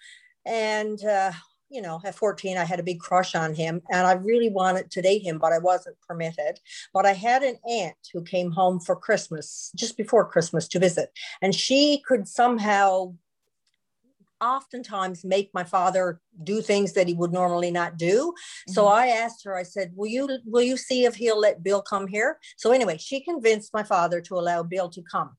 And, 0.46 1.04
uh, 1.04 1.32
you 1.70 1.82
know, 1.82 2.02
at 2.04 2.16
14, 2.16 2.58
I 2.58 2.64
had 2.64 2.80
a 2.80 2.84
big 2.84 3.00
crush 3.00 3.36
on 3.36 3.54
him 3.54 3.82
and 3.92 4.08
I 4.08 4.14
really 4.14 4.50
wanted 4.50 4.90
to 4.92 5.02
date 5.02 5.22
him, 5.22 5.38
but 5.38 5.54
I 5.54 5.60
wasn't 5.60 5.98
permitted. 6.08 6.60
But 6.94 7.06
I 7.06 7.14
had 7.14 7.44
an 7.44 7.58
aunt 7.70 7.98
who 8.12 8.24
came 8.24 8.52
home 8.52 8.80
for 8.80 8.96
Christmas, 8.96 9.72
just 9.76 9.96
before 9.96 10.26
Christmas 10.26 10.68
to 10.70 10.80
visit. 10.80 11.12
And 11.42 11.54
she 11.54 12.04
could 12.08 12.28
somehow 12.28 13.14
oftentimes 14.42 15.24
make 15.24 15.50
my 15.54 15.64
father 15.64 16.22
do 16.44 16.62
things 16.62 16.94
that 16.94 17.08
he 17.08 17.14
would 17.14 17.34
normally 17.34 17.72
not 17.72 17.98
do. 17.98 18.34
Mm-hmm. 18.34 18.74
So 18.74 18.88
I 18.88 19.08
asked 19.08 19.44
her, 19.46 19.56
I 19.56 19.64
said, 19.64 19.92
Will 19.96 20.08
you 20.08 20.30
will 20.46 20.62
you 20.62 20.78
see 20.78 21.06
if 21.06 21.16
he'll 21.16 21.40
let 21.40 21.64
Bill 21.64 21.82
come 21.82 22.08
here? 22.08 22.40
So 22.58 22.72
anyway, 22.72 22.98
she 22.98 23.22
convinced 23.22 23.74
my 23.74 23.84
father 23.84 24.22
to 24.22 24.36
allow 24.36 24.64
Bill 24.64 24.90
to 24.90 25.02
come. 25.02 25.38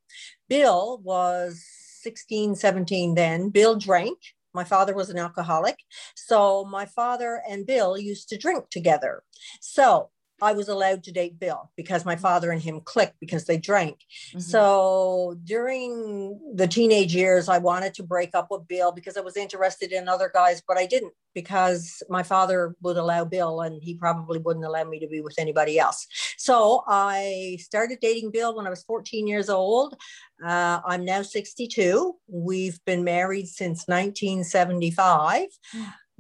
Bill 0.49 1.01
was 1.03 1.65
16, 2.03 2.57
17 2.57 3.15
then. 3.15 3.51
Bill 3.51 3.77
drank. 3.77 4.19
My 4.53 4.65
father 4.65 4.95
was 4.95 5.11
an 5.11 5.19
alcoholic. 5.19 5.79
So 6.17 6.65
my 6.65 6.87
father 6.87 7.43
and 7.49 7.67
Bill 7.67 7.97
used 7.97 8.29
to 8.31 8.39
drink 8.39 8.69
together. 8.71 9.23
So 9.61 10.11
I 10.43 10.53
was 10.53 10.69
allowed 10.69 11.05
to 11.05 11.13
date 11.13 11.39
Bill 11.39 11.71
because 11.77 12.05
my 12.05 12.17
father 12.17 12.51
and 12.51 12.61
him 12.61 12.81
clicked 12.81 13.19
because 13.21 13.45
they 13.45 13.59
drank. 13.59 13.99
Mm-hmm. 14.29 14.41
So 14.41 15.37
during 15.45 16.41
the 16.55 16.67
teenage 16.67 17.15
years, 17.15 17.49
I 17.49 17.59
wanted 17.59 17.95
to 17.95 18.03
break 18.03 18.35
up 18.35 18.49
with 18.51 18.69
Bill 18.69 18.93
because 18.93 19.17
I 19.17 19.21
was 19.21 19.37
interested 19.37 19.93
in 19.93 20.09
other 20.09 20.31
guys, 20.33 20.63
but 20.67 20.79
I 20.79 20.87
didn't 20.87 21.13
because 21.35 22.03
my 22.09 22.23
father 22.23 22.75
would 22.83 22.97
allow 22.97 23.25
Bill 23.25 23.61
and 23.61 23.83
he 23.83 23.95
probably 23.95 24.39
wouldn't 24.39 24.65
allow 24.65 24.85
me 24.85 24.99
to 25.01 25.07
be 25.07 25.21
with 25.21 25.39
anybody 25.39 25.79
else. 25.79 26.07
So 26.37 26.83
I 26.87 27.59
started 27.61 27.99
dating 28.01 28.33
Bill 28.33 28.57
when 28.57 28.67
I 28.67 28.71
was 28.71 28.83
14 28.83 29.27
years 29.27 29.49
old. 29.49 29.97
Uh, 30.45 30.81
I'm 30.85 31.05
now 31.05 31.23
62. 31.23 32.17
We've 32.29 32.83
been 32.85 33.05
married 33.05 33.47
since 33.47 33.87
1975 33.87 35.47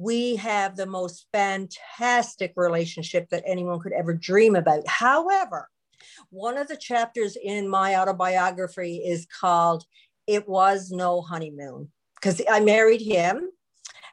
we 0.00 0.36
have 0.36 0.76
the 0.76 0.86
most 0.86 1.26
fantastic 1.30 2.54
relationship 2.56 3.28
that 3.28 3.42
anyone 3.46 3.78
could 3.80 3.92
ever 3.92 4.14
dream 4.14 4.56
about. 4.56 4.86
However, 4.88 5.68
one 6.30 6.56
of 6.56 6.68
the 6.68 6.76
chapters 6.76 7.36
in 7.36 7.68
my 7.68 7.96
autobiography 7.96 8.96
is 9.04 9.26
called 9.26 9.84
It 10.26 10.48
Was 10.48 10.90
No 10.90 11.20
Honeymoon 11.20 11.90
because 12.14 12.40
I 12.50 12.60
married 12.60 13.02
him 13.02 13.50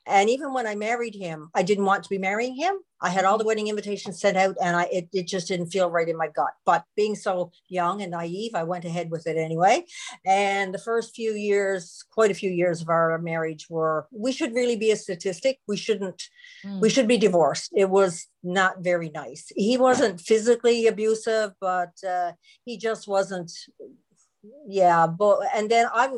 and 0.08 0.30
even 0.30 0.54
when 0.54 0.66
I 0.66 0.76
married 0.76 1.16
him, 1.16 1.50
I 1.54 1.64
didn't 1.64 1.86
want 1.86 2.04
to 2.04 2.10
be 2.10 2.18
marrying 2.18 2.56
him. 2.56 2.76
I 3.02 3.10
had 3.10 3.26
all 3.26 3.38
the 3.38 3.46
wedding 3.46 3.68
invitations 3.68 4.20
sent 4.20 4.38
out 4.38 4.56
and 4.62 4.76
I 4.76 4.84
it, 4.92 5.10
it 5.14 5.28
just 5.28 5.48
didn't 5.48 5.68
feel 5.68 5.92
right 5.92 6.08
in 6.08 6.18
my 6.18 6.30
gut. 6.30 6.54
But 6.66 6.84
being 6.96 7.16
so 7.16 7.52
young 7.70 8.02
and 8.02 8.12
naive, 8.12 8.56
I 8.56 8.64
went 8.64 8.86
ahead 8.86 9.12
with 9.12 9.28
it 9.28 9.38
anyway. 9.38 9.86
And 10.26 10.74
the 10.74 10.80
first 10.80 11.16
few 11.16 11.34
years, 11.34 12.04
quite 12.12 12.32
a 12.32 12.36
few 12.36 12.50
years 12.50 12.82
of 12.82 12.90
our 12.90 13.18
marriage 13.20 13.68
were 13.70 14.08
we 14.12 14.32
should 14.32 14.54
really 14.54 14.78
be 14.78 14.92
a 14.92 14.96
statistic. 14.96 15.60
We 15.68 15.78
shouldn't 15.78 16.24
mm. 16.66 16.82
we 16.82 16.90
should 16.90 17.08
be 17.08 17.18
divorced. 17.18 17.72
It 17.76 17.90
was 17.90 18.28
not 18.44 18.84
very 18.84 19.10
nice. 19.10 19.46
He 19.56 19.78
wasn't 19.78 20.22
physically 20.22 20.88
abusive, 20.88 21.52
but 21.62 21.94
uh, 22.08 22.32
he 22.66 22.78
just 22.78 23.08
wasn't 23.08 23.52
yeah 24.68 25.08
but 25.08 25.40
and 25.56 25.70
then 25.70 25.88
i 25.94 26.10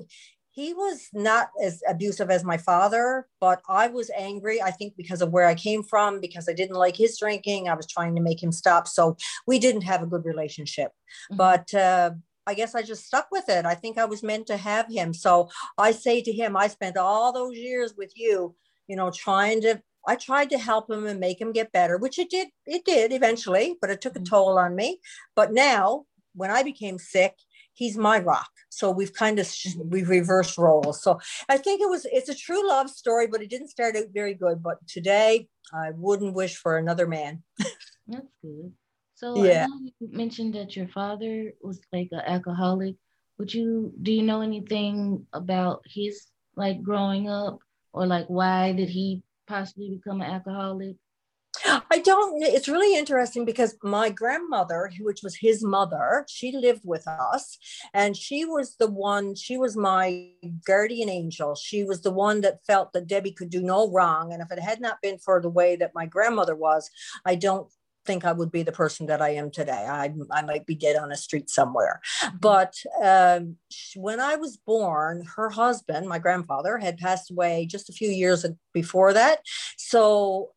he 0.51 0.74
was 0.74 1.10
not 1.13 1.50
as 1.63 1.82
abusive 1.88 2.29
as 2.29 2.44
my 2.44 2.58
father, 2.58 3.27
but 3.39 3.62
I 3.70 3.88
was 3.88 4.10
angry, 4.18 4.62
I 4.62 4.72
think, 4.72 4.96
because 4.98 5.22
of 5.22 5.32
where 5.32 5.46
I 5.46 5.56
came 5.56 5.84
from, 5.84 6.20
because 6.20 6.50
I 6.50 6.53
didn't 6.53 6.75
like 6.75 6.96
his 6.96 7.18
drinking. 7.20 7.70
I 7.70 7.75
was 7.75 7.88
trying 7.88 8.15
to 8.15 8.22
make 8.22 8.41
him 8.41 8.51
stop. 8.51 8.88
So 8.88 9.15
we 9.46 9.60
didn't 9.60 9.84
have 9.84 10.01
a 10.01 10.08
good 10.08 10.25
relationship. 10.25 10.91
Mm-hmm. 11.32 11.38
But 11.38 11.74
uh, 11.74 12.12
I 12.48 12.56
guess 12.56 12.74
I 12.74 12.82
just 12.82 13.06
stuck 13.06 13.27
with 13.32 13.48
it. 13.48 13.65
I 13.65 13.75
think 13.75 13.98
I 13.98 14.06
was 14.06 14.24
meant 14.24 14.48
to 14.48 14.58
have 14.58 14.88
him. 14.89 15.13
So 15.13 15.50
I 15.77 15.91
say 15.91 16.22
to 16.22 16.32
him, 16.32 16.58
I 16.58 16.68
spent 16.68 16.98
all 16.98 17.32
those 17.32 17.56
years 17.56 17.94
with 17.96 18.12
you, 18.15 18.56
you 18.88 18.96
know, 18.96 19.12
trying 19.12 19.62
to 19.62 19.82
I 20.08 20.15
tried 20.15 20.50
to 20.51 20.58
help 20.58 20.89
him 20.89 21.06
and 21.06 21.20
make 21.20 21.39
him 21.39 21.51
get 21.51 21.72
better, 21.72 21.98
which 21.98 22.18
it 22.18 22.29
did. 22.29 22.48
It 22.65 22.86
did 22.86 23.12
eventually, 23.12 23.75
but 23.82 23.89
it 23.89 24.01
took 24.01 24.15
a 24.15 24.20
mm-hmm. 24.20 24.34
toll 24.34 24.58
on 24.58 24.75
me. 24.75 25.00
But 25.36 25.53
now, 25.53 26.06
when 26.34 26.51
I 26.51 26.63
became 26.63 26.98
sick, 26.98 27.36
he's 27.79 27.98
my 27.98 28.19
rock. 28.19 28.51
So 28.69 28.91
we've 28.91 29.13
kind 29.13 29.39
of 29.39 29.45
mm-hmm. 29.45 29.89
we've 29.89 30.09
reversed 30.09 30.57
roles. 30.57 31.01
So 31.01 31.19
I 31.48 31.57
think 31.57 31.81
it 31.81 31.89
was 31.89 32.05
it's 32.12 32.29
a 32.29 32.36
true 32.36 32.67
love 32.67 32.89
story, 32.89 33.27
but 33.27 33.41
it 33.41 33.50
didn't 33.50 33.69
start 33.69 33.95
out 33.95 34.13
very 34.13 34.33
good. 34.33 34.62
But 34.62 34.86
today 34.88 35.48
I 35.74 35.91
wouldn't 35.95 36.36
wish 36.36 36.57
for 36.57 36.77
another 36.77 37.07
man. 37.07 37.41
That's 38.07 38.33
good. 38.43 38.74
So 39.15 39.43
yeah, 39.43 39.67
you 40.00 40.09
mentioned 40.24 40.53
that 40.55 40.75
your 40.75 40.88
father 40.89 41.53
was 41.62 41.79
like 41.91 42.09
an 42.12 42.21
alcoholic. 42.25 42.95
Would 43.38 43.53
you 43.53 43.93
do 44.01 44.12
you 44.12 44.24
know 44.24 44.41
anything 44.41 45.25
about 45.33 45.81
his 45.86 46.27
like 46.55 46.83
growing 46.83 47.29
up 47.29 47.59
or 47.93 48.05
like 48.05 48.27
why 48.27 48.74
did 48.74 48.89
he 48.89 49.24
possibly 49.48 49.89
become 49.95 50.21
an 50.21 50.31
alcoholic? 50.31 50.95
I 51.66 52.00
don't, 52.00 52.42
it's 52.44 52.68
really 52.68 52.98
interesting 52.98 53.46
because 53.46 53.75
my 53.84 54.10
grandmother, 54.10 54.92
which 55.00 55.22
was 55.24 55.36
his 55.36 55.63
mother, 55.63 56.25
she 56.30 56.51
lived 56.51 56.82
with 56.84 57.08
us 57.08 57.58
and 57.94 58.16
she 58.16 58.46
was 58.46 58.75
the 58.78 58.89
one, 58.89 59.36
she 59.36 59.58
was 59.58 59.75
my 59.75 60.30
guardian 60.66 61.10
angel. 61.10 61.56
She 61.56 61.84
was 61.84 62.01
the 62.01 62.12
one 62.12 62.42
that 62.42 62.66
felt 62.66 62.94
that 62.94 63.08
Debbie 63.08 63.32
could 63.32 63.50
do 63.50 63.62
no 63.62 63.89
wrong. 63.92 64.32
And 64.34 64.42
if 64.42 64.51
it 64.51 64.60
had 64.60 64.82
not 64.82 65.01
been 65.01 65.18
for 65.18 65.42
the 65.42 65.50
way 65.50 65.75
that 65.75 65.96
my 65.96 66.06
grandmother 66.06 66.56
was, 66.56 66.89
I 67.25 67.36
don't 67.36 67.70
think 68.06 68.25
I 68.25 68.32
would 68.32 68.51
be 68.51 68.63
the 68.63 68.72
person 68.72 69.06
that 69.08 69.22
I 69.22 69.30
am 69.30 69.51
today. 69.51 69.86
I, 69.88 70.12
I 70.32 70.42
might 70.42 70.66
be 70.66 70.75
dead 70.75 70.96
on 70.96 71.12
a 71.12 71.16
street 71.16 71.50
somewhere. 71.50 72.01
Mm-hmm. 72.24 72.38
But 72.39 72.74
um, 73.04 73.58
when 73.96 74.20
I 74.20 74.36
was 74.36 74.58
born, 74.58 75.25
her 75.36 75.50
husband, 75.50 76.08
my 76.08 76.20
grandfather, 76.20 76.78
had 76.78 76.98
passed 76.98 77.30
away 77.30 77.68
just 77.70 77.89
a 77.89 77.94
few 77.94 78.10
years 78.10 78.46
before 78.74 79.13
that. 79.13 79.42
So 79.78 80.51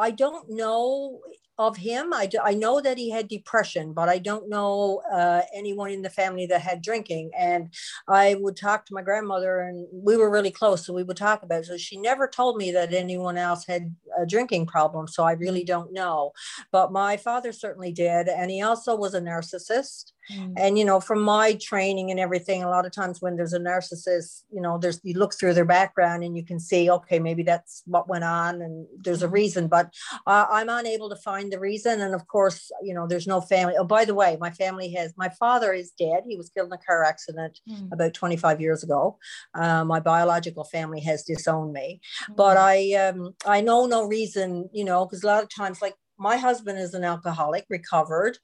I 0.00 0.10
don't 0.10 0.50
know 0.50 1.20
of 1.60 1.76
him. 1.76 2.14
I, 2.14 2.26
I 2.42 2.54
know 2.54 2.80
that 2.80 2.96
he 2.96 3.10
had 3.10 3.28
depression, 3.28 3.92
but 3.92 4.08
I 4.08 4.18
don't 4.18 4.48
know 4.48 5.02
uh, 5.12 5.42
anyone 5.54 5.90
in 5.90 6.00
the 6.00 6.08
family 6.08 6.46
that 6.46 6.62
had 6.62 6.80
drinking. 6.80 7.32
And 7.38 7.74
I 8.08 8.36
would 8.36 8.56
talk 8.56 8.86
to 8.86 8.94
my 8.94 9.02
grandmother, 9.02 9.60
and 9.60 9.86
we 9.92 10.16
were 10.16 10.30
really 10.30 10.50
close, 10.50 10.86
so 10.86 10.94
we 10.94 11.02
would 11.02 11.18
talk 11.18 11.42
about 11.42 11.60
it. 11.60 11.66
So 11.66 11.76
she 11.76 11.98
never 11.98 12.26
told 12.26 12.56
me 12.56 12.72
that 12.72 12.94
anyone 12.94 13.36
else 13.36 13.66
had 13.66 13.94
a 14.18 14.24
drinking 14.24 14.68
problem. 14.68 15.06
So 15.06 15.24
I 15.24 15.32
really 15.32 15.62
don't 15.62 15.92
know. 15.92 16.32
But 16.72 16.92
my 16.92 17.18
father 17.18 17.52
certainly 17.52 17.92
did. 17.92 18.28
And 18.28 18.50
he 18.50 18.62
also 18.62 18.96
was 18.96 19.12
a 19.12 19.20
narcissist. 19.20 20.12
Mm. 20.32 20.54
And 20.56 20.78
you 20.78 20.84
know, 20.84 21.00
from 21.00 21.22
my 21.22 21.54
training 21.60 22.10
and 22.10 22.20
everything, 22.20 22.62
a 22.62 22.68
lot 22.68 22.86
of 22.86 22.92
times 22.92 23.20
when 23.20 23.36
there's 23.36 23.52
a 23.52 23.58
narcissist, 23.58 24.42
you 24.52 24.60
know, 24.60 24.78
there's 24.78 25.00
you 25.02 25.14
look 25.14 25.34
through 25.34 25.54
their 25.54 25.64
background 25.64 26.24
and 26.24 26.36
you 26.36 26.44
can 26.44 26.60
see, 26.60 26.90
okay, 26.90 27.18
maybe 27.18 27.42
that's 27.42 27.82
what 27.86 28.08
went 28.08 28.24
on, 28.24 28.62
and 28.62 28.86
there's 28.98 29.22
a 29.22 29.26
mm-hmm. 29.26 29.34
reason. 29.34 29.68
But 29.68 29.92
uh, 30.26 30.46
I'm 30.50 30.68
unable 30.68 31.08
to 31.10 31.16
find 31.16 31.52
the 31.52 31.60
reason. 31.60 32.00
And 32.00 32.14
of 32.14 32.26
course, 32.28 32.70
you 32.82 32.94
know, 32.94 33.06
there's 33.06 33.26
no 33.26 33.40
family. 33.40 33.74
Oh, 33.78 33.84
by 33.84 34.04
the 34.04 34.14
way, 34.14 34.36
my 34.40 34.50
family 34.50 34.92
has 34.92 35.12
my 35.16 35.28
father 35.30 35.72
is 35.72 35.92
dead. 35.98 36.24
He 36.28 36.36
was 36.36 36.50
killed 36.50 36.68
in 36.68 36.72
a 36.72 36.78
car 36.78 37.04
accident 37.04 37.58
mm. 37.68 37.92
about 37.92 38.14
25 38.14 38.60
years 38.60 38.82
ago. 38.82 39.18
Uh, 39.54 39.84
my 39.84 40.00
biological 40.00 40.64
family 40.64 41.00
has 41.00 41.24
disowned 41.24 41.72
me, 41.72 42.00
mm. 42.30 42.36
but 42.36 42.56
I 42.56 42.94
um, 42.94 43.34
I 43.46 43.60
know 43.60 43.86
no 43.86 44.06
reason, 44.06 44.68
you 44.72 44.84
know, 44.84 45.04
because 45.04 45.22
a 45.22 45.26
lot 45.26 45.42
of 45.42 45.48
times, 45.48 45.82
like 45.82 45.94
my 46.20 46.36
husband 46.36 46.78
is 46.78 46.92
an 46.92 47.02
alcoholic, 47.02 47.64
recovered, 47.70 48.36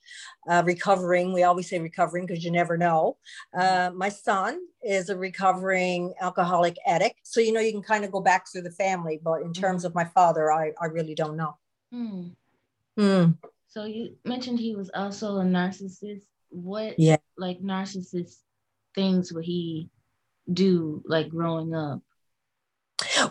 uh, 0.49 0.63
recovering. 0.65 1.35
We 1.35 1.43
always 1.43 1.69
say 1.69 1.79
recovering 1.79 2.25
because 2.27 2.43
you 2.43 2.51
never 2.51 2.79
know. 2.79 3.19
Uh, 3.57 3.91
my 3.95 4.09
son 4.09 4.59
is 4.83 5.11
a 5.11 5.17
recovering 5.17 6.15
alcoholic 6.23 6.79
addict. 6.87 7.21
So, 7.25 7.39
you 7.39 7.53
know, 7.53 7.61
you 7.61 7.73
can 7.73 7.83
kind 7.83 8.05
of 8.05 8.11
go 8.11 8.23
back 8.23 8.51
through 8.51 8.63
the 8.63 8.71
family. 8.71 9.21
But 9.23 9.43
in 9.43 9.53
terms 9.53 9.85
of 9.85 9.95
my 9.95 10.07
father, 10.07 10.51
I, 10.51 10.73
I 10.81 10.87
really 10.87 11.15
don't 11.15 11.37
know. 11.37 11.57
Hmm. 11.93 12.29
Hmm. 12.97 13.33
So, 13.69 13.85
you 13.85 14.17
mentioned 14.25 14.59
he 14.59 14.75
was 14.75 14.91
also 14.95 15.37
a 15.37 15.45
narcissist. 15.45 16.23
What, 16.49 16.99
yeah. 16.99 17.19
like, 17.37 17.61
narcissist 17.61 18.39
things 18.95 19.35
would 19.35 19.45
he 19.45 19.91
do, 20.51 21.03
like, 21.05 21.29
growing 21.29 21.75
up? 21.75 22.01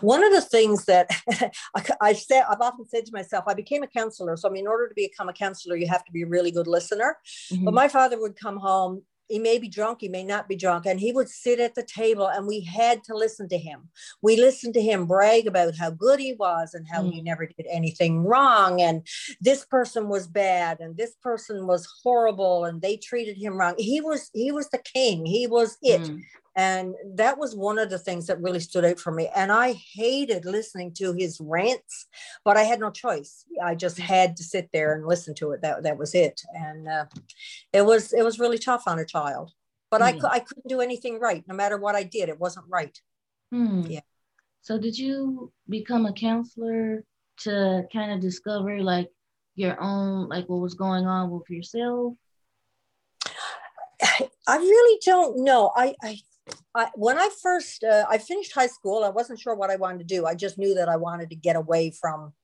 One 0.00 0.22
of 0.22 0.32
the 0.32 0.40
things 0.40 0.84
that 0.84 1.10
I, 2.00 2.08
have 2.08 2.18
said, 2.18 2.44
I've 2.48 2.60
often 2.60 2.86
said 2.86 3.06
to 3.06 3.12
myself, 3.12 3.44
I 3.46 3.54
became 3.54 3.82
a 3.82 3.88
counselor. 3.88 4.36
So, 4.36 4.48
I 4.48 4.52
mean, 4.52 4.64
in 4.64 4.68
order 4.68 4.88
to 4.88 4.94
become 4.94 5.28
a 5.28 5.32
counselor, 5.32 5.76
you 5.76 5.88
have 5.88 6.04
to 6.04 6.12
be 6.12 6.22
a 6.22 6.26
really 6.26 6.50
good 6.50 6.66
listener. 6.66 7.18
Mm-hmm. 7.52 7.64
But 7.64 7.74
my 7.74 7.88
father 7.88 8.20
would 8.20 8.36
come 8.36 8.58
home. 8.58 9.02
He 9.28 9.40
may 9.40 9.58
be 9.58 9.68
drunk, 9.68 10.02
he 10.02 10.08
may 10.08 10.22
not 10.22 10.48
be 10.48 10.54
drunk, 10.54 10.86
and 10.86 11.00
he 11.00 11.10
would 11.10 11.28
sit 11.28 11.58
at 11.58 11.74
the 11.74 11.82
table, 11.82 12.28
and 12.28 12.46
we 12.46 12.60
had 12.60 13.02
to 13.04 13.16
listen 13.16 13.48
to 13.48 13.58
him. 13.58 13.88
We 14.22 14.36
listened 14.36 14.74
to 14.74 14.80
him 14.80 15.06
brag 15.06 15.48
about 15.48 15.76
how 15.76 15.90
good 15.90 16.20
he 16.20 16.34
was 16.34 16.74
and 16.74 16.86
how 16.86 17.00
mm-hmm. 17.00 17.10
he 17.10 17.20
mm. 17.22 17.24
never 17.24 17.46
did 17.46 17.66
anything 17.68 18.22
wrong, 18.22 18.80
and 18.80 19.04
this 19.40 19.64
person 19.64 20.08
was 20.08 20.28
bad, 20.28 20.78
and 20.78 20.96
this 20.96 21.16
person 21.20 21.66
was 21.66 21.88
horrible, 22.04 22.66
and 22.66 22.80
they 22.80 22.96
treated 22.96 23.36
him 23.36 23.58
wrong. 23.58 23.74
He 23.78 24.00
was 24.00 24.30
he 24.32 24.52
was 24.52 24.68
the 24.68 24.78
king. 24.78 25.26
He 25.26 25.48
was 25.48 25.76
it. 25.82 26.02
Mm-hmm. 26.02 26.18
And 26.56 26.94
that 27.14 27.38
was 27.38 27.54
one 27.54 27.78
of 27.78 27.90
the 27.90 27.98
things 27.98 28.26
that 28.26 28.40
really 28.40 28.60
stood 28.60 28.86
out 28.86 28.98
for 28.98 29.12
me. 29.12 29.28
And 29.36 29.52
I 29.52 29.74
hated 29.94 30.46
listening 30.46 30.92
to 30.94 31.12
his 31.12 31.38
rants, 31.38 32.06
but 32.46 32.56
I 32.56 32.62
had 32.62 32.80
no 32.80 32.90
choice. 32.90 33.44
I 33.62 33.74
just 33.74 33.98
had 33.98 34.36
to 34.38 34.42
sit 34.42 34.70
there 34.72 34.94
and 34.94 35.06
listen 35.06 35.34
to 35.34 35.50
it. 35.52 35.60
That, 35.60 35.82
that 35.82 35.98
was 35.98 36.14
it. 36.14 36.40
And 36.54 36.88
uh, 36.88 37.04
it 37.74 37.82
was 37.82 38.14
it 38.14 38.22
was 38.24 38.40
really 38.40 38.58
tough 38.58 38.84
on 38.86 38.98
a 38.98 39.04
child. 39.04 39.52
But 39.90 40.00
mm. 40.00 40.24
I, 40.24 40.36
I 40.36 40.38
couldn't 40.40 40.68
do 40.68 40.80
anything 40.80 41.20
right. 41.20 41.44
No 41.46 41.54
matter 41.54 41.76
what 41.76 41.94
I 41.94 42.04
did, 42.04 42.30
it 42.30 42.40
wasn't 42.40 42.66
right. 42.70 42.98
Mm. 43.52 43.90
Yeah. 43.90 44.00
So 44.62 44.78
did 44.78 44.98
you 44.98 45.52
become 45.68 46.06
a 46.06 46.12
counselor 46.12 47.04
to 47.40 47.82
kind 47.92 48.12
of 48.12 48.20
discover 48.20 48.82
like 48.82 49.10
your 49.56 49.80
own, 49.80 50.28
like 50.28 50.48
what 50.48 50.60
was 50.62 50.74
going 50.74 51.06
on 51.06 51.30
with 51.30 51.48
yourself? 51.50 52.14
I 54.48 54.56
really 54.58 55.00
don't 55.04 55.44
know. 55.44 55.72
I, 55.74 55.94
I 56.02 56.18
I, 56.76 56.90
when 56.94 57.18
I 57.18 57.30
first 57.42 57.82
uh, 57.82 58.04
I 58.08 58.18
finished 58.18 58.52
high 58.52 58.66
school, 58.66 59.02
I 59.02 59.08
wasn't 59.08 59.40
sure 59.40 59.54
what 59.54 59.70
I 59.70 59.76
wanted 59.76 60.00
to 60.00 60.14
do. 60.14 60.26
I 60.26 60.34
just 60.34 60.58
knew 60.58 60.74
that 60.74 60.88
I 60.88 60.96
wanted 60.96 61.30
to 61.30 61.36
get 61.36 61.56
away 61.56 61.90
from 61.90 62.34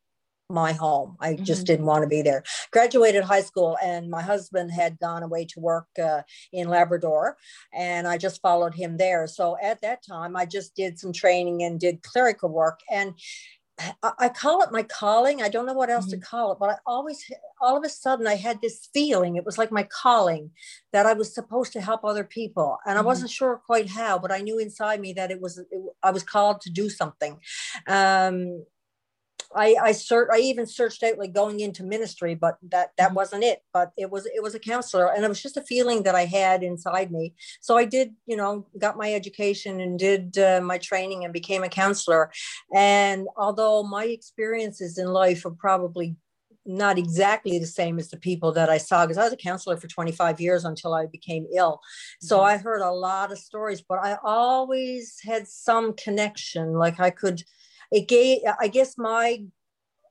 my 0.49 0.73
home. 0.73 1.17
I 1.21 1.35
mm-hmm. 1.35 1.45
just 1.45 1.67
didn't 1.67 1.87
want 1.87 2.03
to 2.03 2.09
be 2.09 2.23
there. 2.23 2.43
Graduated 2.71 3.25
high 3.25 3.43
school, 3.43 3.77
and 3.83 4.11
my 4.11 4.23
husband 4.23 4.71
had 4.73 4.99
gone 4.99 5.23
away 5.23 5.45
to 5.47 5.61
work 5.61 5.87
uh, 6.03 6.23
in 6.53 6.69
Labrador, 6.69 7.37
and 7.75 8.09
I 8.09 8.17
just 8.17 8.41
followed 8.41 8.75
him 8.75 8.97
there. 8.97 9.27
So 9.27 9.57
at 9.62 9.81
that 9.83 10.05
time, 10.07 10.35
I 10.35 10.47
just 10.47 10.75
did 10.75 10.99
some 10.99 11.12
training 11.12 11.62
and 11.62 11.79
did 11.79 12.03
clerical 12.03 12.49
work. 12.49 12.81
And 12.91 13.15
I 14.19 14.29
call 14.29 14.62
it 14.62 14.73
my 14.73 14.83
calling. 14.83 15.43
I 15.43 15.49
don't 15.49 15.67
know 15.67 15.73
what 15.73 15.91
else 15.91 16.07
mm-hmm. 16.07 16.21
to 16.21 16.27
call 16.27 16.53
it, 16.53 16.59
but 16.59 16.71
I 16.71 16.77
always, 16.87 17.25
all 17.61 17.77
of 17.77 17.85
a 17.85 17.89
sudden, 17.89 18.27
I 18.27 18.35
had 18.35 18.61
this 18.61 18.89
feeling. 18.93 19.37
It 19.37 19.45
was 19.45 19.59
like 19.59 19.73
my 19.73 19.85
calling 19.85 20.51
that 20.93 21.07
I 21.07 21.12
was 21.12 21.35
supposed 21.35 21.73
to 21.75 21.81
help 21.81 22.05
other 22.05 22.25
people, 22.25 22.79
and 22.87 22.97
mm-hmm. 22.97 23.05
I 23.05 23.07
wasn't 23.07 23.31
sure 23.31 23.61
quite 23.65 23.89
how, 23.89 24.19
but 24.19 24.33
I 24.33 24.39
knew 24.41 24.59
inside 24.59 25.01
me 25.01 25.12
that 25.15 25.31
it 25.31 25.41
was. 25.41 25.59
It, 25.59 25.69
I 26.03 26.11
was 26.11 26.23
called 26.23 26.61
to 26.62 26.71
do 26.71 26.89
something. 26.89 27.39
Um, 27.87 28.65
I 29.54 29.76
I 29.80 29.94
I 30.32 30.38
even 30.38 30.66
searched 30.66 31.02
out 31.02 31.18
like 31.18 31.32
going 31.32 31.61
into 31.61 31.85
ministry, 31.85 32.35
but 32.35 32.56
that 32.71 32.90
that 32.97 33.09
mm-hmm. 33.09 33.16
wasn't 33.16 33.44
it. 33.44 33.62
But 33.73 33.92
it 33.97 34.11
was 34.11 34.26
it 34.26 34.42
was 34.42 34.54
a 34.54 34.59
counselor, 34.59 35.12
and 35.12 35.25
it 35.25 35.28
was 35.28 35.42
just 35.42 35.56
a 35.56 35.62
feeling 35.62 36.02
that 36.04 36.14
I 36.14 36.25
had 36.25 36.62
inside 36.62 37.11
me. 37.11 37.35
So 37.61 37.76
I 37.76 37.85
did, 37.85 38.14
you 38.26 38.37
know, 38.37 38.66
got 38.78 38.97
my 38.97 39.12
education 39.12 39.80
and 39.80 39.99
did 39.99 40.38
uh, 40.38 40.61
my 40.62 40.78
training 40.78 41.25
and 41.25 41.32
became 41.32 41.62
a 41.64 41.68
counselor. 41.68 42.30
And 42.75 43.26
although 43.37 43.82
my 43.82 44.04
experiences 44.04 44.99
in 44.99 45.06
life 45.09 45.44
are 45.44 45.50
probably 45.50 46.16
not 46.64 46.99
exactly 46.99 47.59
the 47.59 47.66
same 47.66 47.99
as 47.99 48.09
the 48.09 48.16
people 48.16 48.52
that 48.52 48.71
I 48.71 48.78
saw 48.78 49.04
because 49.04 49.18
I 49.18 49.25
was 49.25 49.32
a 49.32 49.37
counselor 49.37 49.76
for 49.76 49.88
25 49.88 50.40
years 50.40 50.64
until 50.64 50.94
I 50.94 51.06
became 51.06 51.47
ill. 51.54 51.80
So 52.21 52.38
mm-hmm. 52.38 52.47
I 52.47 52.56
heard 52.59 52.82
a 52.82 52.90
lot 52.90 53.32
of 53.32 53.38
stories, 53.38 53.82
but 53.82 53.99
I 53.99 54.16
always 54.23 55.18
had 55.25 55.49
some 55.49 55.94
connection. 55.94 56.74
Like 56.74 57.00
I 57.00 57.11
could 57.11 57.42
it 57.92 58.09
gave 58.09 58.40
i 58.61 58.66
guess 58.66 58.98
my 58.98 59.44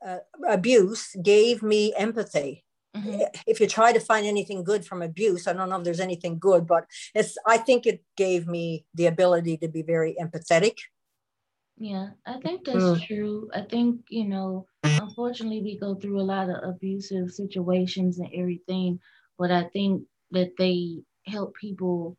uh, 0.06 0.20
abuse 0.48 1.16
gave 1.22 1.62
me 1.62 1.94
empathy 1.98 2.64
mm-hmm. 2.96 3.22
if 3.48 3.60
you 3.60 3.68
try 3.68 3.92
to 3.92 4.00
find 4.00 4.26
anything 4.26 4.64
good 4.64 4.86
from 4.86 5.02
abuse 5.02 5.48
i 5.48 5.54
don't 5.54 5.70
know 5.70 5.78
if 5.78 5.84
there's 5.84 6.00
anything 6.00 6.40
good 6.40 6.66
but 6.66 6.86
it's 7.14 7.38
i 7.46 7.58
think 7.58 7.86
it 7.86 8.04
gave 8.16 8.48
me 8.48 8.86
the 8.94 9.08
ability 9.08 9.58
to 9.58 9.68
be 9.68 9.82
very 9.82 10.16
empathetic 10.22 10.78
yeah 11.78 12.10
i 12.26 12.38
think 12.40 12.64
that's 12.64 12.78
mm. 12.78 13.06
true 13.06 13.50
i 13.54 13.62
think 13.62 14.02
you 14.10 14.26
know 14.26 14.66
unfortunately 14.84 15.62
we 15.62 15.80
go 15.80 15.96
through 15.96 16.20
a 16.20 16.32
lot 16.36 16.50
of 16.50 16.58
abusive 16.64 17.30
situations 17.32 18.20
and 18.20 18.30
everything 18.36 19.00
but 19.38 19.52
i 19.52 19.64
think 19.74 20.04
that 20.32 20.52
they 20.58 20.98
help 21.26 21.56
people 21.56 22.18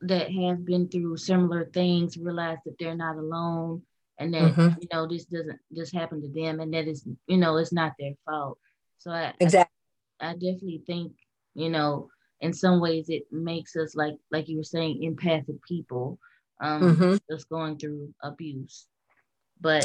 that 0.00 0.30
have 0.30 0.64
been 0.64 0.88
through 0.88 1.16
similar 1.16 1.64
things 1.74 2.16
realize 2.16 2.58
that 2.64 2.76
they're 2.78 2.94
not 2.94 3.16
alone 3.16 3.82
and 4.18 4.34
that 4.34 4.52
mm-hmm. 4.54 4.80
you 4.80 4.88
know 4.92 5.06
this 5.06 5.24
doesn't 5.24 5.58
just 5.74 5.94
happen 5.94 6.20
to 6.20 6.28
them 6.28 6.60
and 6.60 6.72
that 6.74 6.86
is 6.86 7.06
you 7.26 7.36
know 7.36 7.56
it's 7.56 7.72
not 7.72 7.92
their 7.98 8.12
fault 8.24 8.58
so 8.98 9.10
i 9.10 9.32
exactly 9.40 9.72
I, 10.20 10.30
I, 10.30 10.32
definitely 10.34 10.82
think 10.86 11.12
you 11.54 11.70
know 11.70 12.08
in 12.40 12.52
some 12.52 12.80
ways 12.80 13.08
it 13.08 13.24
makes 13.30 13.76
us 13.76 13.94
like 13.94 14.14
like 14.30 14.48
you 14.48 14.58
were 14.58 14.64
saying 14.64 15.02
empathic 15.02 15.56
people 15.66 16.18
um 16.60 16.96
mm-hmm. 16.96 17.16
that's 17.28 17.44
going 17.44 17.78
through 17.78 18.12
abuse 18.22 18.86
but 19.60 19.84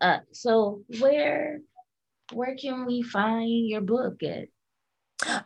uh 0.00 0.18
so 0.32 0.82
where 1.00 1.60
where 2.32 2.56
can 2.56 2.84
we 2.84 3.02
find 3.02 3.68
your 3.68 3.80
book 3.80 4.22
at 4.22 4.48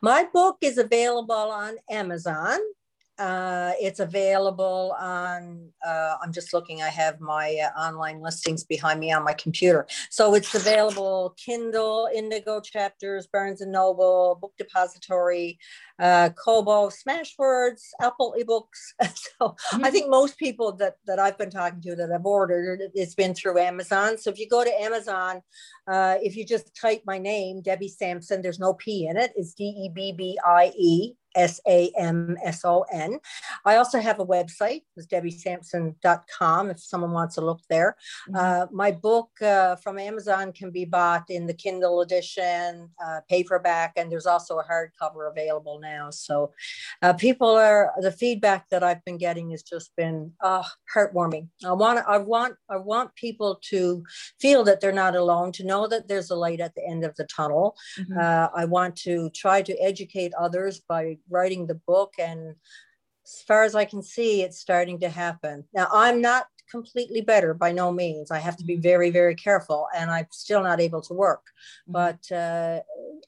my 0.01 0.27
book 0.33 0.59
is 0.61 0.79
available 0.79 1.35
on 1.35 1.77
amazon 1.89 2.59
uh, 3.23 3.73
it's 3.81 4.01
available 4.01 4.97
on, 4.99 5.69
uh, 5.87 6.17
I'm 6.21 6.33
just 6.33 6.53
looking, 6.53 6.83
I 6.83 6.89
have 6.89 7.21
my 7.21 7.57
uh, 7.65 7.79
online 7.79 8.21
listings 8.21 8.65
behind 8.65 8.99
me 8.99 9.13
on 9.13 9.23
my 9.23 9.33
computer. 9.33 9.87
So 10.11 10.35
it's 10.35 10.53
available 10.57 11.37
Kindle, 11.37 12.09
Indigo 12.13 12.61
Chapters, 12.61 13.29
Barnes 13.33 13.61
and 13.61 13.71
Noble, 13.71 14.39
Book 14.41 14.55
Depository, 14.59 15.57
uh, 16.01 16.31
Kobo, 16.31 16.91
Smashwords, 16.91 17.91
Apple 18.01 18.35
eBooks. 18.41 18.91
so 19.15 19.51
mm-hmm. 19.51 19.85
I 19.85 19.91
think 19.93 20.11
most 20.11 20.37
people 20.37 20.73
that, 20.79 20.97
that 21.07 21.21
I've 21.21 21.39
been 21.39 21.51
talking 21.51 21.81
to 21.83 21.95
that 21.95 22.11
have 22.11 22.27
ordered, 22.27 22.81
it's 22.93 23.15
been 23.15 23.35
through 23.35 23.61
Amazon. 23.61 24.19
So 24.19 24.31
if 24.31 24.41
you 24.41 24.49
go 24.49 24.65
to 24.65 24.83
Amazon, 24.83 25.43
uh, 25.87 26.17
if 26.21 26.35
you 26.35 26.45
just 26.45 26.75
type 26.75 27.03
my 27.07 27.19
name, 27.19 27.63
Debbie 27.63 27.87
Samson, 27.89 28.43
there's 28.43 28.59
no 28.59 28.75
P 28.75 29.07
in 29.07 29.17
it, 29.17 29.31
it's 29.37 29.55
D 29.55 29.63
E 29.63 29.91
B 29.95 30.11
B 30.11 30.37
I 30.45 30.73
E 30.77 31.15
S 31.35 31.61
A 31.69 31.91
M 31.97 32.37
S 32.45 32.65
O 32.65 32.85
N. 32.93 33.19
I 33.65 33.77
also 33.77 34.01
have 34.01 34.21
a 34.21 34.27
website, 34.27 34.83
it's 34.97 35.07
debbiesamson.com 35.07 36.71
if 36.71 36.81
someone 36.81 37.13
wants 37.13 37.35
to 37.37 37.41
look 37.41 37.61
there. 37.69 37.97
Mm-hmm. 38.29 38.37
Uh, 38.37 38.67
my 38.73 38.91
book 38.91 39.31
uh, 39.43 39.77
from 39.77 39.99
Amazon 39.99 40.53
can 40.53 40.71
be 40.71 40.85
bought 40.85 41.25
in 41.29 41.47
the 41.47 41.55
Kindle 41.55 42.01
edition, 42.01 42.89
uh, 43.05 43.21
paperback, 43.29 43.93
and 43.97 44.11
there's 44.11 44.27
also 44.27 44.59
a 44.59 44.65
hardcover 44.65 45.31
available 45.31 45.79
now. 45.81 46.11
So 46.11 46.53
uh, 47.03 47.13
people 47.13 47.49
are, 47.49 47.93
the 48.01 48.13
feedback 48.13 48.69
that 48.71 48.83
I've 48.83 49.05
been 49.05 49.19
getting 49.19 49.51
has 49.51 49.63
just 49.63 49.95
been 49.97 50.33
uh, 50.41 50.63
heartwarming. 50.95 51.49
I 51.65 51.73
want, 51.73 52.05
I 52.07 52.19
want, 52.19 52.57
I 52.69 52.77
want 52.77 53.15
people 53.15 53.61
to 53.71 54.05
feel 54.41 54.65
that 54.65 54.81
they're 54.81 54.93
not 54.93 55.17
alone, 55.17 55.53
to 55.53 55.65
know 55.65 55.87
that 55.87 56.09
there's 56.09 56.31
a 56.31 56.37
light 56.37 56.61
at 56.61 56.75
the 56.75 56.87
end 56.87 57.05
of 57.05 57.15
the 57.17 57.25
tunnel. 57.25 57.77
Mm-hmm. 57.99 58.19
Uh, 58.19 58.49
I 58.55 58.65
want 58.65 58.97
to 58.97 59.31
try 59.31 59.63
to 59.63 59.77
educate 59.81 60.33
others 60.39 60.81
by 60.89 61.19
writing 61.29 61.67
the 61.67 61.75
book 61.75 62.15
and 62.19 62.57
as 63.25 63.43
far 63.43 63.63
as 63.63 63.75
I 63.75 63.85
can 63.85 64.03
see, 64.03 64.43
it's 64.43 64.59
starting 64.59 64.99
to 65.01 65.09
happen. 65.09 65.65
Now, 65.73 65.89
I'm 65.93 66.21
not 66.21 66.47
completely 66.71 67.21
better 67.21 67.55
by 67.55 67.73
no 67.73 67.93
means. 67.93 68.31
I 68.31 68.39
have 68.39 68.57
to 68.57 68.65
be 68.65 68.77
very, 68.77 69.11
very 69.11 69.35
careful, 69.35 69.87
and 69.95 70.11
I'm 70.11 70.27
still 70.33 70.63
not 70.63 70.81
able 70.81 71.03
to 71.03 71.15
work, 71.15 71.45
mm-hmm. 71.89 71.93
but 71.93 72.33
uh, 72.33 72.81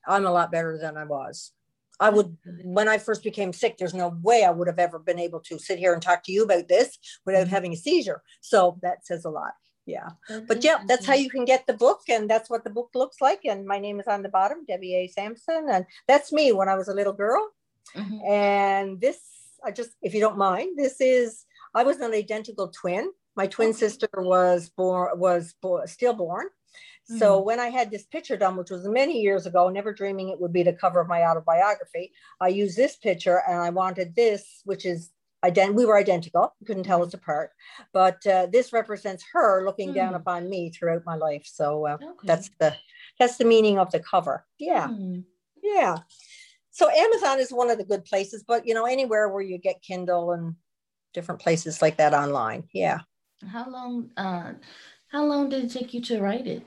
I'm 0.07 0.26
a 0.26 0.33
lot 0.33 0.50
better 0.50 0.78
than 0.78 0.96
I 0.96 1.04
was. 1.04 1.52
I 2.00 2.11
would, 2.11 2.37
when 2.64 2.88
I 2.88 2.98
first 2.98 3.22
became 3.22 3.52
sick, 3.52 3.78
there's 3.78 3.94
no 3.94 4.18
way 4.22 4.44
I 4.44 4.50
would 4.50 4.66
have 4.66 4.80
ever 4.80 4.98
been 4.98 5.20
able 5.20 5.40
to 5.40 5.61
sit 5.61 5.78
here 5.78 5.92
and 5.92 6.02
talk 6.02 6.24
to 6.24 6.33
you 6.33 6.42
about 6.42 6.66
this 6.66 6.98
without 7.24 7.42
mm-hmm. 7.42 7.50
having 7.50 7.72
a 7.72 7.76
seizure. 7.76 8.22
So 8.40 8.78
that 8.83 9.07
says 9.07 9.24
a 9.24 9.30
lot. 9.30 9.52
Yeah. 9.87 10.09
But 10.48 10.64
yeah, 10.64 10.78
that's 10.88 11.04
how 11.07 11.14
you 11.14 11.28
can 11.28 11.44
get 11.44 11.66
the 11.66 11.74
book. 11.74 12.00
And 12.09 12.28
that's 12.28 12.48
what 12.48 12.64
the 12.64 12.70
book 12.70 12.90
looks 12.94 13.20
like. 13.20 13.40
And 13.44 13.66
my 13.66 13.78
name 13.78 14.00
is 14.00 14.07
on 14.07 14.22
the 14.22 14.30
bottom, 14.30 14.64
Debbie 14.66 14.96
A. 14.96 15.09
Samson. 15.09 15.66
And 15.70 15.85
that's 16.09 16.33
me 16.33 16.52
when 16.52 16.70
I 16.70 16.74
was 16.74 16.88
a 16.88 16.94
little 16.94 17.12
girl. 17.12 17.50
Mm-hmm. 17.97 18.31
And 18.31 19.01
this, 19.01 19.18
I 19.64 19.70
just, 19.70 19.90
if 20.03 20.14
you 20.14 20.20
don't 20.20 20.38
mind, 20.38 20.77
this 20.77 21.01
is, 21.01 21.44
I 21.75 21.83
was 21.83 21.99
an 21.99 22.12
identical 22.12 22.68
twin. 22.68 23.11
My 23.37 23.47
twin 23.47 23.70
okay. 23.70 23.79
sister 23.79 24.09
was 24.16 24.70
born, 24.70 25.18
was 25.18 25.55
born, 25.61 25.87
stillborn. 25.87 26.47
Mm-hmm. 26.47 27.18
So 27.18 27.40
when 27.40 27.61
I 27.61 27.68
had 27.68 27.90
this 27.90 28.05
picture 28.05 28.37
done, 28.37 28.57
which 28.57 28.70
was 28.70 28.87
many 28.87 29.20
years 29.20 29.47
ago, 29.47 29.68
never 29.68 29.92
dreaming 29.92 30.29
it 30.29 30.40
would 30.40 30.53
be 30.53 30.62
the 30.62 30.73
cover 30.73 31.01
of 31.01 31.09
my 31.09 31.25
autobiography, 31.25 32.12
I 32.40 32.49
used 32.49 32.77
this 32.77 32.97
picture 32.97 33.42
and 33.47 33.59
I 33.59 33.70
wanted 33.70 34.14
this, 34.14 34.62
which 34.64 34.87
is 34.87 35.11
ident- 35.44 35.75
we 35.75 35.85
were 35.85 35.99
identical. 35.99 36.55
You 36.61 36.66
couldn't 36.66 36.85
tell 36.85 37.03
us 37.03 37.12
apart, 37.12 37.51
but 37.92 38.27
uh, 38.27 38.47
this 38.51 38.73
represents 38.73 39.25
her 39.33 39.64
looking 39.64 39.90
mm. 39.90 39.94
down 39.94 40.14
upon 40.14 40.49
me 40.49 40.70
throughout 40.70 41.03
my 41.05 41.16
life. 41.16 41.42
So 41.44 41.87
uh, 41.87 41.99
okay. 42.03 42.07
that's 42.25 42.51
the 42.59 42.75
that's 43.18 43.37
the 43.37 43.44
meaning 43.44 43.79
of 43.79 43.90
the 43.90 44.01
cover. 44.01 44.47
Yeah, 44.59 44.88
mm. 44.88 45.25
yeah. 45.62 45.99
So 46.74 46.90
Amazon 46.90 47.38
is 47.38 47.52
one 47.52 47.70
of 47.70 47.78
the 47.78 47.84
good 47.84 48.04
places, 48.04 48.42
but 48.46 48.66
you 48.66 48.74
know 48.74 48.84
anywhere 48.84 49.28
where 49.28 49.42
you 49.42 49.58
get 49.58 49.80
Kindle 49.80 50.32
and 50.32 50.56
different 51.14 51.40
places 51.40 51.80
like 51.80 51.98
that 51.98 52.12
online. 52.12 52.64
Yeah. 52.74 52.98
How 53.46 53.70
long? 53.70 54.10
Uh, 54.16 54.54
how 55.12 55.24
long 55.24 55.48
did 55.48 55.64
it 55.64 55.70
take 55.70 55.94
you 55.94 56.02
to 56.02 56.20
write 56.20 56.48
it? 56.48 56.66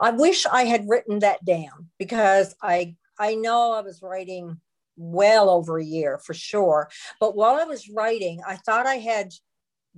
I 0.00 0.10
wish 0.10 0.46
I 0.46 0.64
had 0.64 0.88
written 0.88 1.20
that 1.20 1.44
down 1.44 1.90
because 1.96 2.56
I 2.60 2.96
I 3.16 3.36
know 3.36 3.72
I 3.72 3.82
was 3.82 4.02
writing 4.02 4.60
well 4.96 5.48
over 5.48 5.78
a 5.78 5.84
year 5.84 6.18
for 6.18 6.34
sure. 6.34 6.90
But 7.20 7.36
while 7.36 7.54
I 7.54 7.64
was 7.64 7.88
writing, 7.88 8.40
I 8.44 8.56
thought 8.56 8.86
I 8.86 8.96
had 8.96 9.32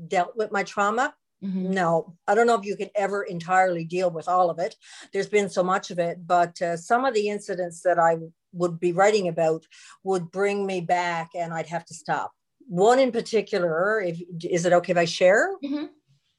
dealt 0.09 0.37
with 0.37 0.53
my 0.53 0.63
trauma. 0.63 1.15
Mm-hmm. 1.43 1.71
No, 1.71 2.17
I 2.27 2.35
don't 2.35 2.47
know 2.47 2.59
if 2.59 2.67
you 2.67 2.77
can 2.77 2.91
ever 2.95 3.23
entirely 3.23 3.85
deal 3.85 4.11
with 4.11 4.29
all 4.29 4.51
of 4.51 4.59
it. 4.59 4.75
There's 5.13 5.29
been 5.29 5.49
so 5.49 5.63
much 5.63 5.91
of 5.91 5.99
it, 5.99 6.27
but 6.27 6.61
uh, 6.61 6.77
some 6.77 7.05
of 7.05 7.15
the 7.15 7.29
incidents 7.29 7.83
that 7.83 7.99
I 7.99 8.17
would 8.57 8.81
be 8.81 8.93
writing 8.93 9.29
about 9.29 9.65
would 10.05 10.31
bring 10.31 10.67
me 10.67 10.81
back 10.81 11.31
and 11.35 11.53
I'd 11.53 11.67
have 11.69 11.85
to 11.87 11.95
stop. 11.95 12.33
One 12.69 12.99
in 12.99 13.13
particular, 13.13 14.01
if 14.01 14.21
is 14.43 14.67
it 14.67 14.73
okay 14.73 14.93
if 14.93 14.99
I 14.99 15.05
share? 15.05 15.57
Mm-hmm. 15.65 15.87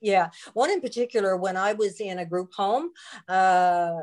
Yeah, 0.01 0.29
one 0.53 0.69
in 0.69 0.81
particular, 0.81 1.37
when 1.37 1.57
I 1.57 1.73
was 1.73 1.99
in 1.99 2.19
a 2.19 2.25
group 2.25 2.53
home, 2.53 2.91
uh, 3.27 3.93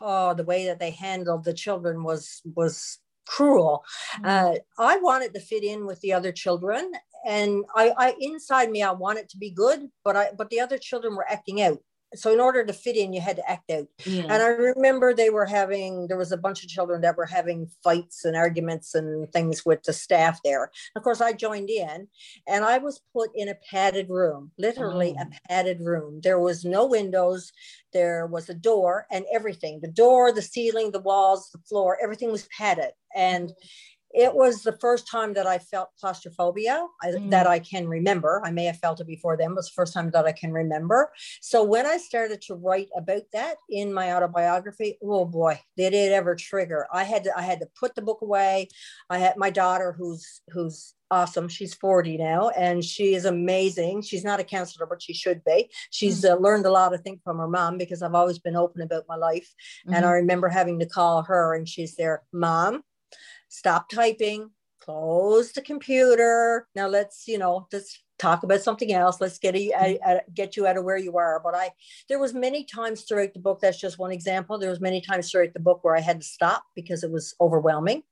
oh, 0.00 0.34
the 0.34 0.44
way 0.44 0.66
that 0.66 0.78
they 0.78 0.90
handled 0.90 1.44
the 1.44 1.54
children 1.54 2.02
was 2.02 2.42
was 2.44 2.98
cruel. 3.26 3.84
Mm-hmm. 4.16 4.26
Uh, 4.26 4.54
I 4.78 4.98
wanted 4.98 5.32
to 5.34 5.40
fit 5.40 5.64
in 5.64 5.86
with 5.86 6.00
the 6.00 6.12
other 6.12 6.32
children, 6.32 6.92
and 7.26 7.64
I, 7.74 7.92
I 7.96 8.14
inside 8.20 8.70
me 8.70 8.82
I 8.82 8.92
wanted 8.92 9.20
it 9.24 9.28
to 9.30 9.38
be 9.38 9.50
good, 9.50 9.88
but 10.04 10.16
I 10.16 10.30
but 10.36 10.50
the 10.50 10.60
other 10.60 10.78
children 10.78 11.16
were 11.16 11.30
acting 11.30 11.62
out 11.62 11.78
so 12.14 12.32
in 12.32 12.40
order 12.40 12.64
to 12.64 12.72
fit 12.72 12.96
in 12.96 13.12
you 13.12 13.20
had 13.20 13.36
to 13.36 13.50
act 13.50 13.70
out. 13.70 13.86
Yeah. 14.04 14.22
and 14.22 14.42
i 14.42 14.48
remember 14.48 15.12
they 15.12 15.30
were 15.30 15.46
having 15.46 16.06
there 16.08 16.16
was 16.16 16.32
a 16.32 16.36
bunch 16.36 16.62
of 16.62 16.68
children 16.68 17.00
that 17.02 17.16
were 17.16 17.26
having 17.26 17.70
fights 17.82 18.24
and 18.24 18.36
arguments 18.36 18.94
and 18.94 19.30
things 19.32 19.64
with 19.64 19.82
the 19.82 19.92
staff 19.92 20.40
there. 20.44 20.70
Of 20.96 21.02
course 21.02 21.20
i 21.20 21.32
joined 21.32 21.70
in 21.70 22.08
and 22.46 22.64
i 22.64 22.78
was 22.78 23.00
put 23.12 23.30
in 23.34 23.48
a 23.48 23.54
padded 23.70 24.08
room 24.08 24.52
literally 24.58 25.14
oh. 25.18 25.22
a 25.22 25.48
padded 25.48 25.80
room. 25.80 26.20
There 26.22 26.38
was 26.38 26.64
no 26.64 26.86
windows. 26.86 27.52
There 27.92 28.26
was 28.26 28.48
a 28.48 28.54
door 28.54 29.06
and 29.10 29.24
everything. 29.32 29.80
The 29.80 29.88
door 29.88 30.32
the 30.32 30.42
ceiling 30.42 30.90
the 30.90 31.00
walls 31.00 31.50
the 31.50 31.58
floor 31.58 31.98
everything 32.02 32.32
was 32.32 32.48
padded. 32.56 32.92
And 33.14 33.52
it 34.12 34.34
was 34.34 34.62
the 34.62 34.76
first 34.80 35.08
time 35.08 35.34
that 35.34 35.46
I 35.46 35.58
felt 35.58 35.90
claustrophobia 36.00 36.86
I, 37.02 37.06
mm. 37.08 37.30
that 37.30 37.46
I 37.46 37.58
can 37.58 37.86
remember. 37.86 38.40
I 38.44 38.50
may 38.50 38.64
have 38.64 38.78
felt 38.78 39.00
it 39.00 39.06
before 39.06 39.36
then, 39.36 39.48
but 39.48 39.54
it 39.54 39.56
was 39.56 39.68
the 39.68 39.74
first 39.74 39.94
time 39.94 40.10
that 40.10 40.24
I 40.24 40.32
can 40.32 40.52
remember. 40.52 41.12
So 41.40 41.62
when 41.62 41.86
I 41.86 41.98
started 41.98 42.40
to 42.42 42.54
write 42.54 42.88
about 42.96 43.22
that 43.32 43.56
in 43.68 43.92
my 43.92 44.14
autobiography, 44.14 44.98
oh 45.02 45.24
boy, 45.24 45.60
did 45.76 45.94
it 45.94 46.12
ever 46.12 46.34
trigger. 46.34 46.86
I 46.92 47.04
had 47.04 47.24
to 47.24 47.36
I 47.36 47.42
had 47.42 47.60
to 47.60 47.68
put 47.78 47.94
the 47.94 48.02
book 48.02 48.22
away. 48.22 48.68
I 49.10 49.18
had 49.18 49.36
my 49.36 49.50
daughter 49.50 49.92
who's 49.92 50.40
who's 50.50 50.94
awesome. 51.10 51.48
She's 51.48 51.74
40 51.74 52.18
now 52.18 52.50
and 52.50 52.84
she 52.84 53.14
is 53.14 53.24
amazing. 53.24 54.02
She's 54.02 54.24
not 54.24 54.40
a 54.40 54.44
counselor, 54.44 54.86
but 54.86 55.02
she 55.02 55.14
should 55.14 55.42
be. 55.44 55.70
She's 55.90 56.22
mm. 56.22 56.30
uh, 56.30 56.36
learned 56.36 56.66
a 56.66 56.70
lot, 56.70 56.94
I 56.94 56.98
think, 56.98 57.22
from 57.22 57.38
her 57.38 57.48
mom 57.48 57.78
because 57.78 58.02
I've 58.02 58.14
always 58.14 58.38
been 58.38 58.56
open 58.56 58.82
about 58.82 59.04
my 59.08 59.16
life. 59.16 59.48
Mm-hmm. 59.86 59.94
And 59.94 60.04
I 60.04 60.10
remember 60.12 60.48
having 60.48 60.78
to 60.80 60.86
call 60.86 61.22
her 61.22 61.54
and 61.54 61.68
she's 61.68 61.96
there, 61.96 62.22
Mom, 62.32 62.82
stop 63.48 63.88
typing, 63.88 64.50
close 64.80 65.52
the 65.52 65.62
computer. 65.62 66.66
Now 66.74 66.86
let's, 66.88 67.26
you 67.26 67.38
know, 67.38 67.66
let's 67.72 68.02
talk 68.18 68.42
about 68.42 68.60
something 68.60 68.92
else. 68.92 69.20
Let's 69.20 69.38
get 69.38 69.54
a, 69.54 69.70
a, 69.70 69.72
mm-hmm. 69.72 70.10
a, 70.10 70.20
get 70.34 70.56
you 70.56 70.66
out 70.66 70.76
of 70.76 70.84
where 70.84 70.96
you 70.96 71.16
are. 71.16 71.40
But 71.42 71.54
I, 71.54 71.70
there 72.08 72.18
was 72.18 72.34
many 72.34 72.64
times 72.64 73.02
throughout 73.02 73.32
the 73.32 73.40
book. 73.40 73.60
That's 73.60 73.80
just 73.80 73.98
one 73.98 74.12
example. 74.12 74.58
There 74.58 74.70
was 74.70 74.80
many 74.80 75.00
times 75.00 75.30
throughout 75.30 75.54
the 75.54 75.60
book 75.60 75.80
where 75.82 75.96
I 75.96 76.00
had 76.00 76.20
to 76.20 76.26
stop 76.26 76.64
because 76.74 77.04
it 77.04 77.10
was 77.10 77.34
overwhelming. 77.40 78.02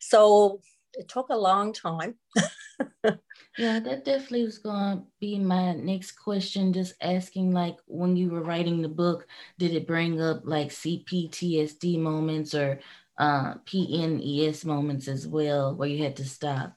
So 0.00 0.60
it 0.94 1.08
took 1.08 1.28
a 1.30 1.36
long 1.36 1.72
time. 1.72 2.14
yeah, 3.04 3.80
that 3.80 4.04
definitely 4.04 4.44
was 4.44 4.58
going 4.58 4.98
to 4.98 5.04
be 5.20 5.38
my 5.38 5.74
next 5.74 6.12
question. 6.12 6.72
Just 6.72 6.94
asking, 7.00 7.52
like, 7.52 7.76
when 7.86 8.16
you 8.16 8.30
were 8.30 8.42
writing 8.42 8.82
the 8.82 8.88
book, 8.88 9.26
did 9.58 9.72
it 9.72 9.86
bring 9.86 10.20
up 10.20 10.42
like 10.44 10.68
CPTSD 10.68 11.98
moments 11.98 12.54
or 12.54 12.80
uh, 13.18 13.54
PNES 13.66 14.64
moments 14.64 15.08
as 15.08 15.26
well 15.26 15.74
where 15.74 15.88
you 15.88 16.02
had 16.02 16.16
to 16.16 16.24
stop? 16.24 16.74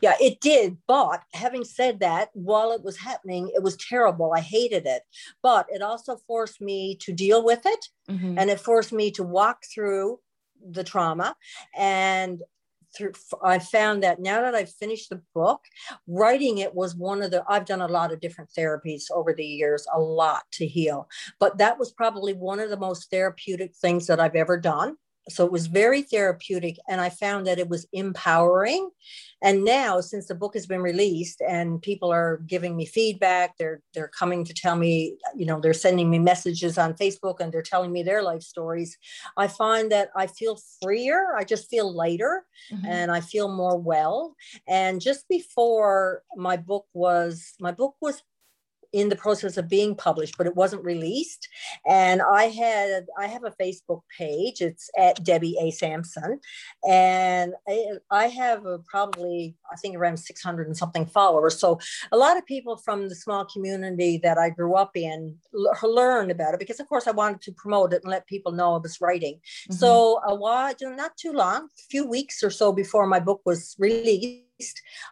Yeah, 0.00 0.14
it 0.20 0.40
did. 0.40 0.78
But 0.86 1.22
having 1.32 1.64
said 1.64 2.00
that, 2.00 2.30
while 2.34 2.72
it 2.72 2.84
was 2.84 2.96
happening, 2.98 3.50
it 3.54 3.62
was 3.62 3.76
terrible. 3.76 4.32
I 4.32 4.40
hated 4.40 4.86
it. 4.86 5.02
But 5.42 5.66
it 5.70 5.82
also 5.82 6.16
forced 6.26 6.60
me 6.60 6.96
to 7.00 7.12
deal 7.12 7.44
with 7.44 7.62
it 7.64 7.86
mm-hmm. 8.08 8.38
and 8.38 8.48
it 8.50 8.60
forced 8.60 8.92
me 8.92 9.10
to 9.12 9.22
walk 9.22 9.64
through 9.72 10.20
the 10.70 10.84
trauma 10.84 11.34
and 11.76 12.42
through 12.96 13.12
i 13.42 13.58
found 13.58 14.02
that 14.02 14.20
now 14.20 14.42
that 14.42 14.54
i've 14.54 14.70
finished 14.70 15.10
the 15.10 15.20
book 15.34 15.60
writing 16.06 16.58
it 16.58 16.74
was 16.74 16.94
one 16.94 17.22
of 17.22 17.30
the 17.30 17.42
i've 17.48 17.64
done 17.64 17.80
a 17.80 17.88
lot 17.88 18.12
of 18.12 18.20
different 18.20 18.50
therapies 18.56 19.04
over 19.10 19.32
the 19.32 19.44
years 19.44 19.86
a 19.94 19.98
lot 19.98 20.42
to 20.52 20.66
heal 20.66 21.08
but 21.40 21.58
that 21.58 21.78
was 21.78 21.90
probably 21.90 22.32
one 22.32 22.60
of 22.60 22.70
the 22.70 22.76
most 22.76 23.10
therapeutic 23.10 23.74
things 23.74 24.06
that 24.06 24.20
i've 24.20 24.36
ever 24.36 24.58
done 24.58 24.96
so 25.28 25.44
it 25.46 25.52
was 25.52 25.66
very 25.66 26.02
therapeutic 26.02 26.76
and 26.88 27.00
i 27.00 27.08
found 27.08 27.46
that 27.46 27.58
it 27.58 27.68
was 27.68 27.86
empowering 27.92 28.90
and 29.42 29.64
now 29.64 30.00
since 30.00 30.26
the 30.26 30.34
book 30.34 30.54
has 30.54 30.66
been 30.66 30.80
released 30.80 31.40
and 31.46 31.82
people 31.82 32.10
are 32.12 32.42
giving 32.46 32.76
me 32.76 32.84
feedback 32.84 33.56
they're 33.56 33.80
they're 33.94 34.08
coming 34.08 34.44
to 34.44 34.52
tell 34.52 34.76
me 34.76 35.16
you 35.36 35.46
know 35.46 35.60
they're 35.60 35.72
sending 35.72 36.10
me 36.10 36.18
messages 36.18 36.76
on 36.76 36.94
facebook 36.94 37.36
and 37.40 37.52
they're 37.52 37.62
telling 37.62 37.92
me 37.92 38.02
their 38.02 38.22
life 38.22 38.42
stories 38.42 38.96
i 39.36 39.46
find 39.46 39.92
that 39.92 40.10
i 40.16 40.26
feel 40.26 40.58
freer 40.82 41.36
i 41.36 41.44
just 41.44 41.68
feel 41.70 41.92
lighter 41.92 42.44
mm-hmm. 42.72 42.86
and 42.86 43.10
i 43.10 43.20
feel 43.20 43.48
more 43.48 43.78
well 43.78 44.34
and 44.68 45.00
just 45.00 45.28
before 45.28 46.22
my 46.36 46.56
book 46.56 46.86
was 46.94 47.54
my 47.60 47.70
book 47.70 47.94
was 48.00 48.22
in 48.92 49.08
the 49.08 49.16
process 49.16 49.56
of 49.56 49.68
being 49.68 49.94
published, 49.94 50.36
but 50.36 50.46
it 50.46 50.56
wasn't 50.56 50.84
released. 50.84 51.48
And 51.86 52.20
I 52.22 52.44
had 52.44 53.06
I 53.18 53.26
have 53.26 53.44
a 53.44 53.54
Facebook 53.62 54.02
page. 54.16 54.60
It's 54.60 54.90
at 54.98 55.24
Debbie 55.24 55.56
A. 55.60 55.70
Samson, 55.70 56.40
and 56.88 57.54
I, 57.68 57.86
I 58.10 58.26
have 58.26 58.64
probably 58.86 59.56
I 59.72 59.76
think 59.76 59.96
around 59.96 60.18
600 60.18 60.66
and 60.66 60.76
something 60.76 61.06
followers. 61.06 61.58
So 61.58 61.78
a 62.10 62.16
lot 62.16 62.36
of 62.36 62.46
people 62.46 62.76
from 62.76 63.08
the 63.08 63.14
small 63.14 63.44
community 63.44 64.18
that 64.22 64.38
I 64.38 64.50
grew 64.50 64.74
up 64.74 64.96
in 64.96 65.36
learned 65.82 66.30
about 66.30 66.54
it 66.54 66.60
because, 66.60 66.80
of 66.80 66.88
course, 66.88 67.06
I 67.06 67.12
wanted 67.12 67.40
to 67.42 67.52
promote 67.52 67.92
it 67.92 68.02
and 68.02 68.10
let 68.10 68.26
people 68.26 68.52
know 68.52 68.74
I 68.74 68.78
was 68.78 69.00
writing. 69.00 69.34
Mm-hmm. 69.34 69.74
So 69.74 70.20
a 70.26 70.34
while, 70.34 70.74
not 70.80 71.16
too 71.16 71.32
long, 71.32 71.64
a 71.64 71.82
few 71.90 72.06
weeks 72.06 72.42
or 72.42 72.50
so 72.50 72.72
before 72.72 73.06
my 73.06 73.20
book 73.20 73.40
was 73.44 73.76
released 73.78 74.44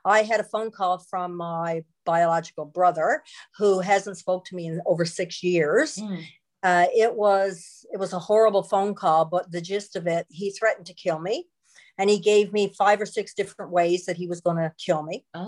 I 0.04 0.22
had 0.22 0.40
a 0.40 0.44
phone 0.44 0.70
call 0.70 0.98
from 0.98 1.36
my 1.36 1.84
biological 2.04 2.64
brother 2.64 3.22
who 3.56 3.80
hasn't 3.80 4.18
spoke 4.18 4.44
to 4.46 4.56
me 4.56 4.66
in 4.66 4.80
over 4.86 5.04
six 5.04 5.42
years. 5.42 5.96
Mm. 5.96 6.24
Uh, 6.62 6.86
it 6.94 7.14
was 7.14 7.86
it 7.92 7.98
was 7.98 8.12
a 8.12 8.18
horrible 8.18 8.62
phone 8.62 8.94
call, 8.94 9.24
but 9.24 9.50
the 9.50 9.60
gist 9.60 9.96
of 9.96 10.06
it, 10.06 10.26
he 10.28 10.50
threatened 10.50 10.86
to 10.86 10.94
kill 10.94 11.18
me, 11.18 11.46
and 11.96 12.10
he 12.10 12.18
gave 12.18 12.52
me 12.52 12.74
five 12.76 13.00
or 13.00 13.06
six 13.06 13.32
different 13.34 13.70
ways 13.70 14.04
that 14.06 14.16
he 14.16 14.26
was 14.26 14.40
going 14.40 14.56
to 14.58 14.72
kill 14.84 15.02
me. 15.02 15.24
Oh. 15.34 15.46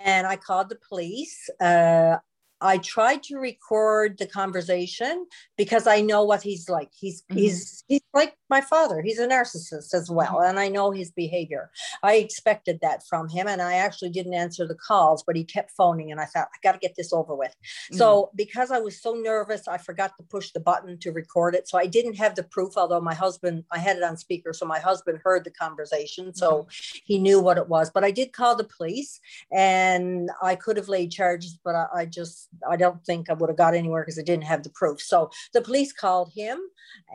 And 0.00 0.26
I 0.26 0.36
called 0.36 0.68
the 0.70 0.78
police. 0.88 1.50
Uh, 1.60 2.16
I 2.64 2.78
tried 2.78 3.22
to 3.24 3.36
record 3.36 4.16
the 4.18 4.26
conversation 4.26 5.26
because 5.58 5.86
I 5.86 6.00
know 6.00 6.24
what 6.24 6.42
he's 6.42 6.68
like. 6.70 6.90
He's 6.98 7.22
mm-hmm. 7.22 7.38
he's 7.38 7.84
he's 7.88 8.00
like 8.14 8.36
my 8.48 8.62
father. 8.62 9.02
He's 9.02 9.18
a 9.18 9.28
narcissist 9.28 9.92
as 9.92 10.10
well, 10.10 10.36
mm-hmm. 10.36 10.48
and 10.48 10.58
I 10.58 10.68
know 10.68 10.90
his 10.90 11.10
behavior. 11.10 11.70
I 12.02 12.14
expected 12.14 12.78
that 12.80 13.06
from 13.06 13.28
him, 13.28 13.48
and 13.48 13.60
I 13.60 13.74
actually 13.74 14.10
didn't 14.10 14.32
answer 14.32 14.66
the 14.66 14.76
calls, 14.76 15.22
but 15.26 15.36
he 15.36 15.44
kept 15.44 15.72
phoning, 15.72 16.10
and 16.10 16.20
I 16.20 16.24
thought 16.24 16.48
I 16.54 16.58
got 16.62 16.72
to 16.72 16.78
get 16.78 16.96
this 16.96 17.12
over 17.12 17.34
with. 17.34 17.50
Mm-hmm. 17.50 17.96
So 17.96 18.30
because 18.34 18.70
I 18.70 18.78
was 18.78 19.00
so 19.00 19.12
nervous, 19.12 19.68
I 19.68 19.76
forgot 19.76 20.12
to 20.16 20.22
push 20.22 20.52
the 20.52 20.60
button 20.60 20.98
to 21.00 21.12
record 21.12 21.54
it. 21.54 21.68
So 21.68 21.76
I 21.78 21.86
didn't 21.86 22.14
have 22.14 22.34
the 22.34 22.44
proof. 22.44 22.78
Although 22.78 23.02
my 23.02 23.14
husband, 23.14 23.64
I 23.72 23.78
had 23.78 23.98
it 23.98 24.02
on 24.02 24.16
speaker, 24.16 24.54
so 24.54 24.64
my 24.64 24.78
husband 24.78 25.20
heard 25.22 25.44
the 25.44 25.50
conversation, 25.50 26.34
so 26.34 26.50
mm-hmm. 26.50 26.98
he 27.04 27.18
knew 27.18 27.40
what 27.40 27.58
it 27.58 27.68
was. 27.68 27.90
But 27.90 28.04
I 28.04 28.10
did 28.10 28.32
call 28.32 28.56
the 28.56 28.64
police, 28.64 29.20
and 29.52 30.30
I 30.42 30.56
could 30.56 30.78
have 30.78 30.88
laid 30.88 31.12
charges, 31.12 31.58
but 31.62 31.74
I, 31.74 31.86
I 31.94 32.04
just 32.06 32.48
I 32.68 32.76
don't 32.76 33.04
think 33.04 33.28
I 33.28 33.34
would 33.34 33.50
have 33.50 33.56
got 33.56 33.74
anywhere 33.74 34.02
because 34.02 34.18
I 34.18 34.22
didn't 34.22 34.44
have 34.44 34.62
the 34.62 34.70
proof. 34.70 35.00
So 35.00 35.30
the 35.52 35.62
police 35.62 35.92
called 35.92 36.32
him 36.34 36.58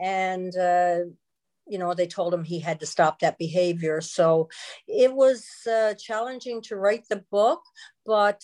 and, 0.00 0.56
uh, 0.56 0.98
you 1.66 1.78
know, 1.78 1.94
they 1.94 2.06
told 2.06 2.34
him 2.34 2.44
he 2.44 2.58
had 2.58 2.80
to 2.80 2.86
stop 2.86 3.20
that 3.20 3.38
behavior. 3.38 4.00
So 4.00 4.48
it 4.88 5.12
was 5.12 5.46
uh, 5.70 5.94
challenging 5.94 6.62
to 6.62 6.76
write 6.76 7.04
the 7.08 7.24
book, 7.30 7.62
but 8.04 8.42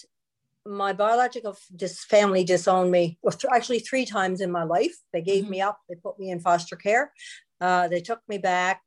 my 0.64 0.92
biological 0.92 1.56
dis- 1.74 2.04
family 2.04 2.44
disowned 2.44 2.90
me 2.90 3.18
well, 3.22 3.32
th- 3.32 3.52
actually 3.52 3.78
three 3.80 4.04
times 4.04 4.40
in 4.40 4.50
my 4.50 4.64
life. 4.64 4.96
They 5.12 5.22
gave 5.22 5.44
mm-hmm. 5.44 5.52
me 5.52 5.60
up, 5.60 5.78
they 5.88 5.94
put 5.96 6.18
me 6.18 6.30
in 6.30 6.40
foster 6.40 6.76
care, 6.76 7.12
uh, 7.60 7.88
they 7.88 8.00
took 8.00 8.20
me 8.28 8.38
back 8.38 8.82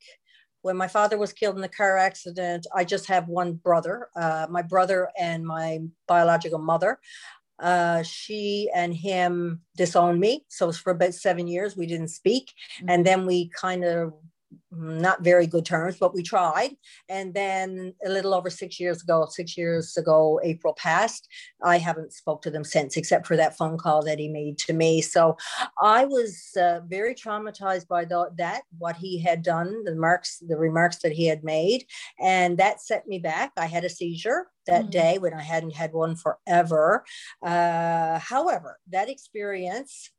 when 0.62 0.76
my 0.76 0.88
father 0.88 1.18
was 1.18 1.34
killed 1.34 1.56
in 1.56 1.62
the 1.62 1.70
car 1.70 1.98
accident, 1.98 2.68
I 2.76 2.84
just 2.84 3.08
have 3.08 3.28
one 3.28 3.54
brother, 3.54 4.10
uh, 4.16 4.48
my 4.50 4.62
brother 4.62 5.10
and 5.18 5.46
my 5.46 5.80
biological 6.08 6.60
mother 6.60 7.00
uh, 7.62 8.04
she 8.04 8.70
and 8.74 8.94
him 8.94 9.62
disowned 9.76 10.20
me. 10.20 10.46
So 10.50 10.72
for 10.72 10.92
about 10.92 11.14
seven 11.14 11.48
years, 11.48 11.76
we 11.76 11.86
didn't 11.86 12.10
speak. 12.10 12.54
Mm-hmm. 12.78 12.90
And 12.90 13.06
then 13.06 13.26
we 13.26 13.50
kind 13.50 13.84
of 13.84 14.14
not 14.72 15.24
very 15.24 15.48
good 15.48 15.66
terms, 15.66 15.98
but 16.00 16.14
we 16.14 16.24
tried. 16.24 16.76
And 17.08 17.34
then 17.34 17.94
a 18.06 18.10
little 18.10 18.34
over 18.34 18.50
six 18.50 18.80
years 18.80 19.02
ago, 19.02 19.28
six 19.30 19.58
years 19.58 19.98
ago, 19.98 20.40
April 20.44 20.74
passed. 20.74 21.28
I 21.64 21.78
haven't 21.78 22.14
spoke 22.14 22.42
to 22.44 22.52
them 22.52 22.64
since, 22.64 22.96
except 22.96 23.28
for 23.28 23.36
that 23.36 23.58
phone 23.58 23.78
call 23.78 24.04
that 24.06 24.20
he 24.20 24.28
made 24.28 24.58
to 24.60 24.74
me. 24.74 25.02
So 25.02 25.38
I 25.82 26.06
was 26.06 26.50
uh, 26.60 26.82
very 26.88 27.16
traumatized 27.16 27.88
by 27.88 28.06
the, 28.06 28.30
that, 28.38 28.64
what 28.78 28.96
he 28.96 29.20
had 29.20 29.42
done, 29.44 29.84
the 29.84 29.94
remarks, 29.94 30.42
the 30.48 30.58
remarks 30.58 31.00
that 31.00 31.12
he 31.12 31.28
had 31.28 31.44
made, 31.44 31.86
and 32.20 32.58
that 32.58 32.82
set 32.82 33.08
me 33.08 33.20
back. 33.20 33.52
I 33.58 33.66
had 33.66 33.86
a 33.86 33.90
seizure 33.90 34.48
that 34.70 34.84
mm-hmm. 34.84 34.92
day 34.92 35.18
when 35.18 35.34
I 35.34 35.42
hadn't 35.42 35.76
had 35.76 35.94
one 35.94 36.16
forever. 36.16 37.04
Uh, 37.42 38.20
however, 38.20 38.80
that 38.90 39.10
experience 39.10 40.12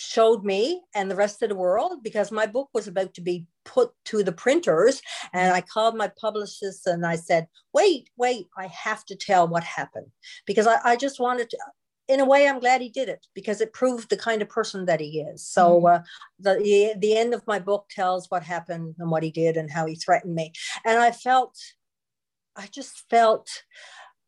showed 0.00 0.44
me 0.44 0.80
and 0.94 1.10
the 1.10 1.16
rest 1.16 1.42
of 1.42 1.48
the 1.48 1.54
world 1.54 2.02
because 2.02 2.30
my 2.30 2.46
book 2.46 2.68
was 2.72 2.86
about 2.86 3.14
to 3.14 3.20
be 3.20 3.46
put 3.64 3.90
to 4.04 4.22
the 4.22 4.32
printers 4.32 5.02
and 5.32 5.52
i 5.52 5.60
called 5.60 5.96
my 5.96 6.10
publicist 6.20 6.86
and 6.86 7.04
i 7.04 7.16
said 7.16 7.46
wait 7.74 8.08
wait 8.16 8.46
i 8.56 8.66
have 8.68 9.04
to 9.04 9.16
tell 9.16 9.48
what 9.48 9.64
happened 9.64 10.06
because 10.46 10.66
i, 10.66 10.76
I 10.84 10.96
just 10.96 11.18
wanted 11.18 11.50
to 11.50 11.58
in 12.06 12.20
a 12.20 12.24
way 12.24 12.48
i'm 12.48 12.60
glad 12.60 12.80
he 12.80 12.88
did 12.88 13.08
it 13.08 13.26
because 13.34 13.60
it 13.60 13.72
proved 13.72 14.08
the 14.08 14.16
kind 14.16 14.40
of 14.40 14.48
person 14.48 14.86
that 14.86 15.00
he 15.00 15.20
is 15.20 15.46
so 15.46 15.80
mm-hmm. 15.80 15.86
uh, 15.86 15.98
the, 16.38 16.94
the 16.98 17.16
end 17.16 17.34
of 17.34 17.46
my 17.46 17.58
book 17.58 17.86
tells 17.90 18.30
what 18.30 18.42
happened 18.42 18.94
and 18.98 19.10
what 19.10 19.22
he 19.24 19.30
did 19.30 19.56
and 19.56 19.70
how 19.70 19.84
he 19.84 19.96
threatened 19.96 20.34
me 20.34 20.52
and 20.84 20.98
i 20.98 21.10
felt 21.10 21.58
i 22.58 22.66
just 22.66 23.04
felt 23.08 23.48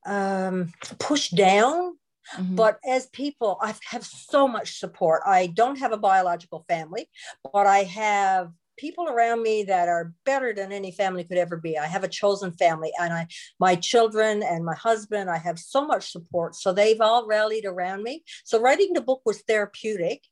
um, 0.06 0.72
pushed 0.98 1.36
down 1.36 1.96
Mm-hmm. 2.36 2.54
But 2.54 2.78
as 2.86 3.06
people, 3.08 3.58
I 3.60 3.74
have 3.90 4.04
so 4.04 4.46
much 4.46 4.78
support. 4.78 5.22
I 5.26 5.48
don't 5.48 5.78
have 5.78 5.92
a 5.92 5.98
biological 5.98 6.64
family, 6.68 7.08
but 7.52 7.66
I 7.66 7.82
have 7.84 8.52
people 8.78 9.08
around 9.08 9.42
me 9.42 9.64
that 9.64 9.88
are 9.88 10.14
better 10.24 10.54
than 10.54 10.72
any 10.72 10.90
family 10.90 11.24
could 11.24 11.36
ever 11.36 11.56
be. 11.56 11.76
I 11.76 11.86
have 11.86 12.04
a 12.04 12.08
chosen 12.08 12.52
family 12.52 12.90
and 12.98 13.12
I 13.12 13.26
my 13.58 13.74
children 13.74 14.42
and 14.42 14.64
my 14.64 14.74
husband, 14.74 15.28
I 15.28 15.36
have 15.36 15.58
so 15.58 15.86
much 15.86 16.10
support. 16.12 16.54
So 16.54 16.72
they've 16.72 17.00
all 17.00 17.26
rallied 17.26 17.66
around 17.66 18.02
me. 18.02 18.22
So 18.44 18.60
writing 18.60 18.94
the 18.94 19.02
book 19.02 19.20
was 19.26 19.42
therapeutic 19.42 20.22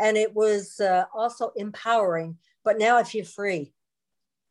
and 0.00 0.16
it 0.16 0.34
was 0.34 0.80
uh, 0.80 1.04
also 1.14 1.52
empowering. 1.56 2.38
But 2.64 2.78
now 2.78 2.96
I 2.96 3.04
feel 3.04 3.26
free. 3.26 3.72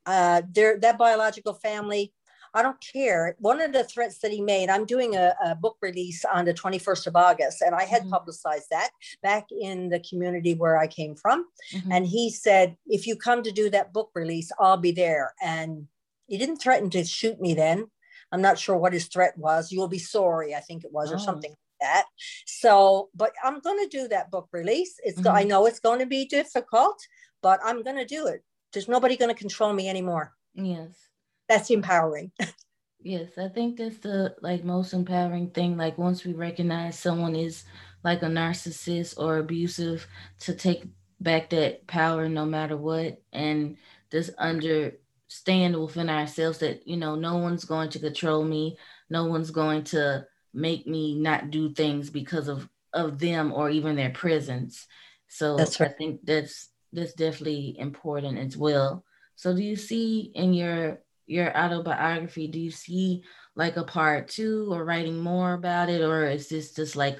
Uh, 0.05 0.41
there, 0.51 0.79
that 0.79 0.97
biological 0.97 1.53
family 1.53 2.13
I 2.57 2.63
don't 2.63 2.81
care. 2.81 3.35
One 3.37 3.61
of 3.61 3.71
the 3.71 3.83
threats 3.83 4.17
that 4.19 4.31
he 4.31 4.41
made, 4.41 4.67
I'm 4.67 4.85
doing 4.85 5.15
a, 5.15 5.35
a 5.45 5.53
book 5.53 5.77
release 5.79 6.25
on 6.25 6.45
the 6.45 6.55
21st 6.55 7.05
of 7.05 7.15
August, 7.15 7.61
and 7.61 7.75
I 7.75 7.83
had 7.83 8.01
mm-hmm. 8.01 8.09
publicized 8.09 8.71
that 8.71 8.89
back 9.21 9.45
in 9.51 9.89
the 9.89 9.99
community 9.99 10.55
where 10.55 10.75
I 10.75 10.87
came 10.87 11.15
from. 11.15 11.45
Mm-hmm. 11.71 11.91
And 11.91 12.07
he 12.07 12.31
said, 12.31 12.75
if 12.87 13.05
you 13.05 13.15
come 13.15 13.43
to 13.43 13.51
do 13.51 13.69
that 13.69 13.93
book 13.93 14.09
release, 14.15 14.51
I'll 14.59 14.77
be 14.77 14.91
there. 14.91 15.35
And 15.39 15.87
he 16.25 16.39
didn't 16.39 16.57
threaten 16.57 16.89
to 16.91 17.03
shoot 17.03 17.39
me 17.39 17.53
then. 17.53 17.91
I'm 18.31 18.41
not 18.41 18.57
sure 18.57 18.75
what 18.75 18.91
his 18.91 19.05
threat 19.05 19.37
was. 19.37 19.71
You'll 19.71 19.87
be 19.87 19.99
sorry, 19.99 20.55
I 20.55 20.59
think 20.59 20.83
it 20.83 20.91
was, 20.91 21.11
oh. 21.11 21.15
or 21.15 21.19
something 21.19 21.51
like 21.51 21.79
that. 21.81 22.05
So, 22.47 23.09
but 23.13 23.33
I'm 23.43 23.59
going 23.59 23.87
to 23.87 23.97
do 23.97 24.07
that 24.07 24.31
book 24.31 24.49
release. 24.51 24.95
It's 25.03 25.19
mm-hmm. 25.19 25.37
I 25.37 25.43
know 25.43 25.67
it's 25.67 25.79
going 25.79 25.99
to 25.99 26.07
be 26.07 26.25
difficult, 26.25 26.99
but 27.43 27.59
I'm 27.63 27.83
going 27.83 27.97
to 27.97 28.05
do 28.05 28.25
it. 28.25 28.43
There's 28.73 28.87
nobody 28.87 29.15
going 29.15 29.33
to 29.33 29.39
control 29.39 29.73
me 29.73 29.87
anymore. 29.87 30.33
Yes 30.55 31.06
that's 31.47 31.69
empowering. 31.69 32.31
yes, 32.99 33.29
I 33.37 33.47
think 33.49 33.77
that's 33.77 33.97
the 33.99 34.35
like 34.41 34.63
most 34.63 34.93
empowering 34.93 35.51
thing. 35.51 35.77
Like 35.77 35.97
once 35.97 36.23
we 36.23 36.33
recognize 36.33 36.99
someone 36.99 37.35
is 37.35 37.63
like 38.03 38.21
a 38.21 38.27
narcissist 38.27 39.17
or 39.17 39.37
abusive, 39.37 40.07
to 40.41 40.53
take 40.53 40.85
back 41.19 41.49
that 41.49 41.87
power 41.87 42.29
no 42.29 42.45
matter 42.45 42.77
what, 42.77 43.21
and 43.33 43.77
just 44.11 44.31
understand 44.35 45.81
within 45.81 46.09
ourselves 46.09 46.59
that 46.59 46.87
you 46.87 46.97
know 46.97 47.15
no 47.15 47.37
one's 47.37 47.65
going 47.65 47.89
to 47.91 47.99
control 47.99 48.43
me, 48.43 48.77
no 49.09 49.25
one's 49.25 49.51
going 49.51 49.83
to 49.85 50.25
make 50.53 50.87
me 50.87 51.15
not 51.15 51.51
do 51.51 51.73
things 51.73 52.09
because 52.09 52.47
of 52.47 52.69
of 52.93 53.19
them 53.19 53.53
or 53.53 53.69
even 53.69 53.95
their 53.95 54.09
presence. 54.09 54.87
So 55.27 55.57
that's 55.57 55.79
right. 55.79 55.91
I 55.91 55.93
think 55.93 56.21
that's 56.23 56.69
that's 56.93 57.13
definitely 57.13 57.75
important 57.77 58.37
as 58.37 58.57
well. 58.57 59.03
So 59.35 59.55
do 59.55 59.61
you 59.61 59.75
see 59.75 60.31
in 60.33 60.53
your 60.53 61.01
your 61.27 61.55
autobiography, 61.55 62.47
do 62.47 62.59
you 62.59 62.71
see 62.71 63.23
like 63.55 63.77
a 63.77 63.83
part 63.83 64.29
two 64.29 64.69
or 64.71 64.83
writing 64.85 65.17
more 65.17 65.53
about 65.53 65.89
it, 65.89 66.01
or 66.01 66.25
is 66.25 66.49
this 66.49 66.73
just 66.73 66.95
like 66.95 67.19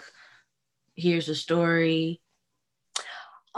here's 0.96 1.30
a 1.30 1.36
story 1.36 2.22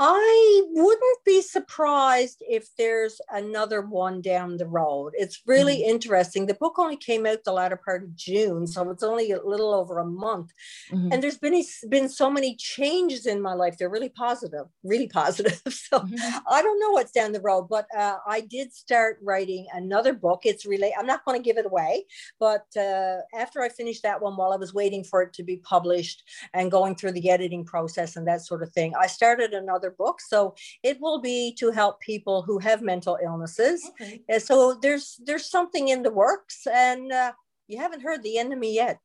I 0.01 0.61
wouldn't 0.69 1.25
be 1.25 1.41
surprised 1.41 2.41
if 2.47 2.69
there's 2.77 3.19
another 3.31 3.81
one 3.81 4.21
down 4.21 4.55
the 4.55 4.65
road. 4.65 5.11
It's 5.17 5.41
really 5.45 5.79
mm-hmm. 5.79 5.89
interesting. 5.89 6.45
The 6.45 6.53
book 6.53 6.79
only 6.79 6.95
came 6.95 7.25
out 7.25 7.43
the 7.43 7.51
latter 7.51 7.75
part 7.75 8.03
of 8.03 8.15
June, 8.15 8.65
so 8.65 8.89
it's 8.91 9.03
only 9.03 9.31
a 9.31 9.43
little 9.43 9.73
over 9.73 9.99
a 9.99 10.05
month. 10.05 10.53
Mm-hmm. 10.89 11.11
And 11.11 11.21
there's 11.21 11.37
been 11.37 11.61
been 11.89 12.07
so 12.07 12.31
many 12.31 12.55
changes 12.55 13.25
in 13.25 13.41
my 13.41 13.53
life. 13.53 13.77
They're 13.77 13.89
really 13.89 14.07
positive, 14.07 14.67
really 14.83 15.07
positive. 15.21 15.61
So 15.65 15.99
mm-hmm. 15.99 16.37
I 16.49 16.61
don't 16.61 16.79
know 16.79 16.91
what's 16.91 17.11
down 17.11 17.33
the 17.33 17.41
road, 17.41 17.67
but 17.69 17.85
uh, 17.97 18.19
I 18.25 18.39
did 18.39 18.73
start 18.73 19.17
writing 19.21 19.67
another 19.73 20.13
book. 20.13 20.41
It's 20.45 20.65
really 20.65 20.93
I'm 20.97 21.07
not 21.07 21.25
going 21.25 21.37
to 21.37 21.43
give 21.43 21.57
it 21.57 21.65
away, 21.65 22.05
but 22.39 22.65
uh, 22.77 23.17
after 23.37 23.61
I 23.61 23.67
finished 23.67 24.03
that 24.03 24.21
one, 24.21 24.37
while 24.37 24.53
I 24.53 24.57
was 24.57 24.73
waiting 24.73 25.03
for 25.03 25.21
it 25.23 25.33
to 25.33 25.43
be 25.43 25.57
published 25.57 26.23
and 26.53 26.71
going 26.71 26.95
through 26.95 27.11
the 27.11 27.29
editing 27.29 27.65
process 27.65 28.15
and 28.15 28.25
that 28.29 28.45
sort 28.45 28.63
of 28.63 28.71
thing, 28.71 28.93
I 28.97 29.07
started 29.07 29.53
another 29.53 29.88
other 29.89 29.95
books. 29.97 30.29
So 30.29 30.55
it 30.83 30.99
will 30.99 31.21
be 31.21 31.55
to 31.59 31.71
help 31.71 31.99
people 31.99 32.41
who 32.41 32.59
have 32.59 32.81
mental 32.81 33.17
illnesses. 33.23 33.89
Okay. 34.01 34.21
And 34.29 34.41
so 34.41 34.77
there's 34.81 35.19
there's 35.25 35.49
something 35.49 35.89
in 35.89 36.03
the 36.03 36.11
works, 36.11 36.67
and 36.67 37.11
uh, 37.11 37.33
you 37.67 37.77
haven't 37.77 38.01
heard 38.01 38.23
the 38.23 38.37
end 38.37 38.53
of 38.53 38.59
me 38.59 38.73
yet. 38.75 38.99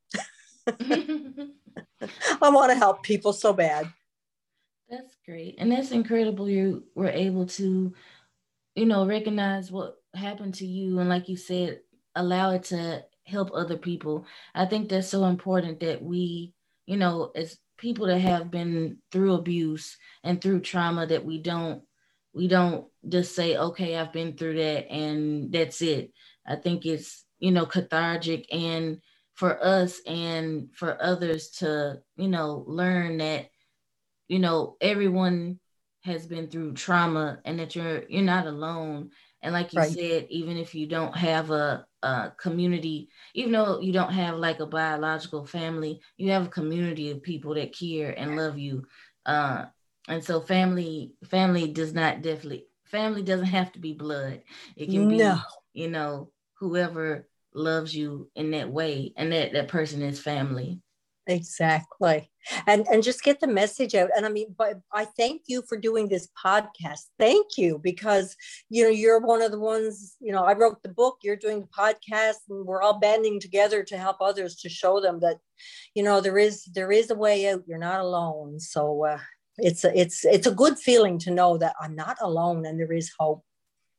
I 2.41 2.51
want 2.51 2.71
to 2.71 2.79
help 2.79 3.03
people 3.03 3.33
so 3.33 3.53
bad. 3.53 3.93
That's 4.89 5.17
great, 5.25 5.57
and 5.59 5.73
that's 5.73 5.91
incredible. 5.91 6.49
You 6.49 6.85
were 6.95 7.09
able 7.09 7.47
to, 7.47 7.93
you 8.75 8.87
know, 8.87 9.07
recognize 9.07 9.71
what 9.71 9.97
happened 10.15 10.55
to 10.57 10.67
you, 10.67 10.99
and 10.99 11.09
like 11.09 11.29
you 11.29 11.37
said, 11.37 11.81
allow 12.15 12.51
it 12.51 12.65
to 12.65 13.05
help 13.27 13.51
other 13.55 13.79
people. 13.79 14.27
I 14.55 14.67
think 14.67 14.89
that's 14.89 15.09
so 15.09 15.25
important 15.25 15.81
that 15.81 16.03
we, 16.03 16.53
you 16.87 16.99
know, 16.99 17.33
as 17.35 17.59
people 17.77 18.07
that 18.07 18.21
have 18.21 18.51
been 18.51 18.99
through 19.11 19.35
abuse 19.35 19.97
and 20.23 20.41
through 20.41 20.61
trauma 20.61 21.07
that 21.07 21.25
we 21.25 21.39
don't 21.39 21.83
we 22.33 22.49
don't 22.49 22.87
just 23.09 23.35
say 23.35 23.57
okay 23.57 23.97
i've 23.97 24.13
been 24.13 24.37
through 24.37 24.57
that 24.57 24.91
and 24.91 25.53
that's 25.53 25.83
it 25.83 26.13
i 26.47 26.57
think 26.57 26.87
it's 26.87 27.25
you 27.39 27.51
know 27.51 27.67
cathartic 27.67 28.47
and 28.53 29.01
for 29.35 29.63
us 29.65 30.01
and 30.07 30.69
for 30.75 31.01
others 31.03 31.51
to 31.51 32.01
you 32.17 32.29
know 32.29 32.65
learn 32.67 33.19
that 33.19 33.49
you 34.29 34.39
know 34.39 34.77
everyone 34.81 35.59
has 36.03 36.27
been 36.27 36.49
through 36.49 36.73
trauma 36.73 37.41
and 37.45 37.59
that 37.59 37.75
you're 37.75 38.05
you're 38.09 38.23
not 38.23 38.47
alone 38.47 39.11
and 39.43 39.53
like 39.53 39.73
you 39.73 39.81
right. 39.81 39.91
said 39.91 40.27
even 40.31 40.57
if 40.57 40.75
you 40.75 40.87
don't 40.87 41.17
have 41.17 41.51
a 41.51 41.85
a 42.05 42.35
community, 42.39 43.09
even 43.35 43.53
though 43.53 43.81
you 43.81 43.93
don't 43.93 44.13
have 44.13 44.37
like 44.37 44.61
a 44.61 44.67
biological 44.67 45.47
family, 45.47 46.01
you 46.17 46.31
have 46.31 46.47
a 46.47 46.51
community 46.51 47.11
of 47.11 47.23
people 47.23 47.55
that 47.55 47.77
care 47.77 48.15
and 48.17 48.37
love 48.37 48.59
you. 48.59 48.85
Uh, 49.27 49.65
and 50.09 50.23
so 50.23 50.41
family, 50.41 51.13
family 51.31 51.73
does 51.73 51.95
not 51.95 52.23
definitely 52.23 52.67
family 52.85 53.23
doesn't 53.23 53.47
have 53.47 53.73
to 53.73 53.81
be 53.81 53.93
blood. 53.93 54.43
It 54.77 54.91
can 54.91 55.09
be, 55.09 55.19
no. 55.19 55.39
you 55.73 55.89
know, 55.89 56.31
whoever 56.61 57.27
loves 57.55 57.95
you 57.95 58.31
in 58.37 58.53
that 58.53 58.71
way, 58.71 59.13
and 59.17 59.33
that 59.33 59.53
that 59.55 59.69
person 59.69 60.03
is 60.03 60.21
family 60.21 60.81
exactly. 61.27 62.31
And 62.67 62.87
and 62.89 63.03
just 63.03 63.23
get 63.23 63.41
the 63.41 63.47
message 63.47 63.95
out. 63.95 64.11
And 64.17 64.27
i 64.27 64.29
mean 64.29 64.55
but 64.57 64.81
i 64.93 65.05
thank 65.05 65.43
you 65.47 65.63
for 65.69 65.77
doing 65.77 66.09
this 66.09 66.29
podcast. 66.45 67.03
Thank 67.19 67.57
you 67.57 67.81
because 67.83 68.37
you 68.69 68.85
know 68.85 68.91
you're 68.91 69.21
one 69.21 69.43
of 69.43 69.51
the 69.51 69.59
ones 69.59 70.17
you 70.21 70.33
know 70.33 70.45
i 70.45 70.53
wrote 70.53 70.83
the 70.83 70.89
book 70.89 71.19
you're 71.23 71.37
doing 71.37 71.61
the 71.61 71.69
podcast 71.69 72.41
and 72.49 72.67
we're 72.67 72.83
all 72.83 72.99
banding 72.99 73.41
together 73.41 73.83
to 73.85 73.97
help 73.97 74.19
others 74.21 74.57
to 74.57 74.69
show 74.69 75.01
them 75.01 75.21
that 75.21 75.39
you 75.95 76.03
know 76.03 76.21
there 76.21 76.39
is 76.39 76.65
there 76.75 76.93
is 76.93 77.11
a 77.11 77.15
way 77.15 77.49
out. 77.51 77.63
You're 77.67 77.79
not 77.79 78.01
alone. 78.01 78.61
So 78.61 79.05
uh, 79.05 79.19
it's 79.57 79.85
a, 79.85 79.99
it's 79.99 80.25
it's 80.25 80.47
a 80.47 80.55
good 80.55 80.79
feeling 80.79 81.19
to 81.21 81.31
know 81.31 81.57
that 81.59 81.77
i'm 81.81 81.95
not 81.95 82.17
alone 82.21 82.67
and 82.67 82.79
there 82.79 82.93
is 82.93 83.13
hope. 83.19 83.43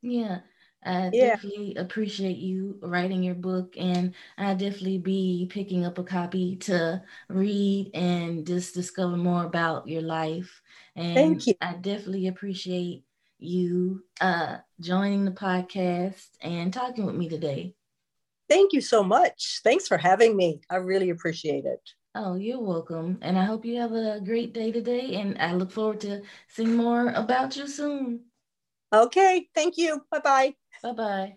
Yeah 0.01 0.39
I 0.85 1.09
yeah. 1.11 1.35
definitely 1.35 1.75
appreciate 1.75 2.37
you 2.37 2.79
writing 2.81 3.23
your 3.23 3.35
book, 3.35 3.75
and 3.77 4.13
I 4.37 4.53
definitely 4.53 4.99
be 4.99 5.47
picking 5.49 5.85
up 5.85 5.97
a 5.97 6.03
copy 6.03 6.55
to 6.57 7.03
read 7.29 7.91
and 7.93 8.45
just 8.45 8.73
discover 8.75 9.17
more 9.17 9.43
about 9.45 9.87
your 9.87 10.01
life. 10.03 10.61
And 10.95 11.41
Thank 11.41 11.47
you. 11.47 11.55
I 11.61 11.73
definitely 11.75 12.27
appreciate 12.27 13.03
you 13.39 14.03
uh, 14.21 14.57
joining 14.79 15.25
the 15.25 15.31
podcast 15.31 16.29
and 16.41 16.73
talking 16.73 17.05
with 17.05 17.15
me 17.15 17.29
today. 17.29 17.75
Thank 18.49 18.73
you 18.73 18.81
so 18.81 19.03
much. 19.03 19.61
Thanks 19.63 19.87
for 19.87 19.97
having 19.97 20.35
me. 20.35 20.61
I 20.69 20.75
really 20.77 21.09
appreciate 21.09 21.65
it. 21.65 21.81
Oh, 22.15 22.33
you're 22.35 22.59
welcome. 22.61 23.19
And 23.21 23.37
I 23.37 23.43
hope 23.45 23.63
you 23.63 23.79
have 23.79 23.91
a 23.93 24.19
great 24.19 24.53
day 24.53 24.71
today. 24.71 25.15
And 25.15 25.37
I 25.39 25.53
look 25.53 25.71
forward 25.71 26.01
to 26.01 26.23
seeing 26.47 26.75
more 26.75 27.09
about 27.11 27.55
you 27.55 27.67
soon. 27.67 28.25
Okay. 28.93 29.49
Thank 29.53 29.77
you. 29.77 30.05
Bye 30.09 30.19
bye. 30.19 30.55
Bye 30.85 30.93
bye. 30.93 31.35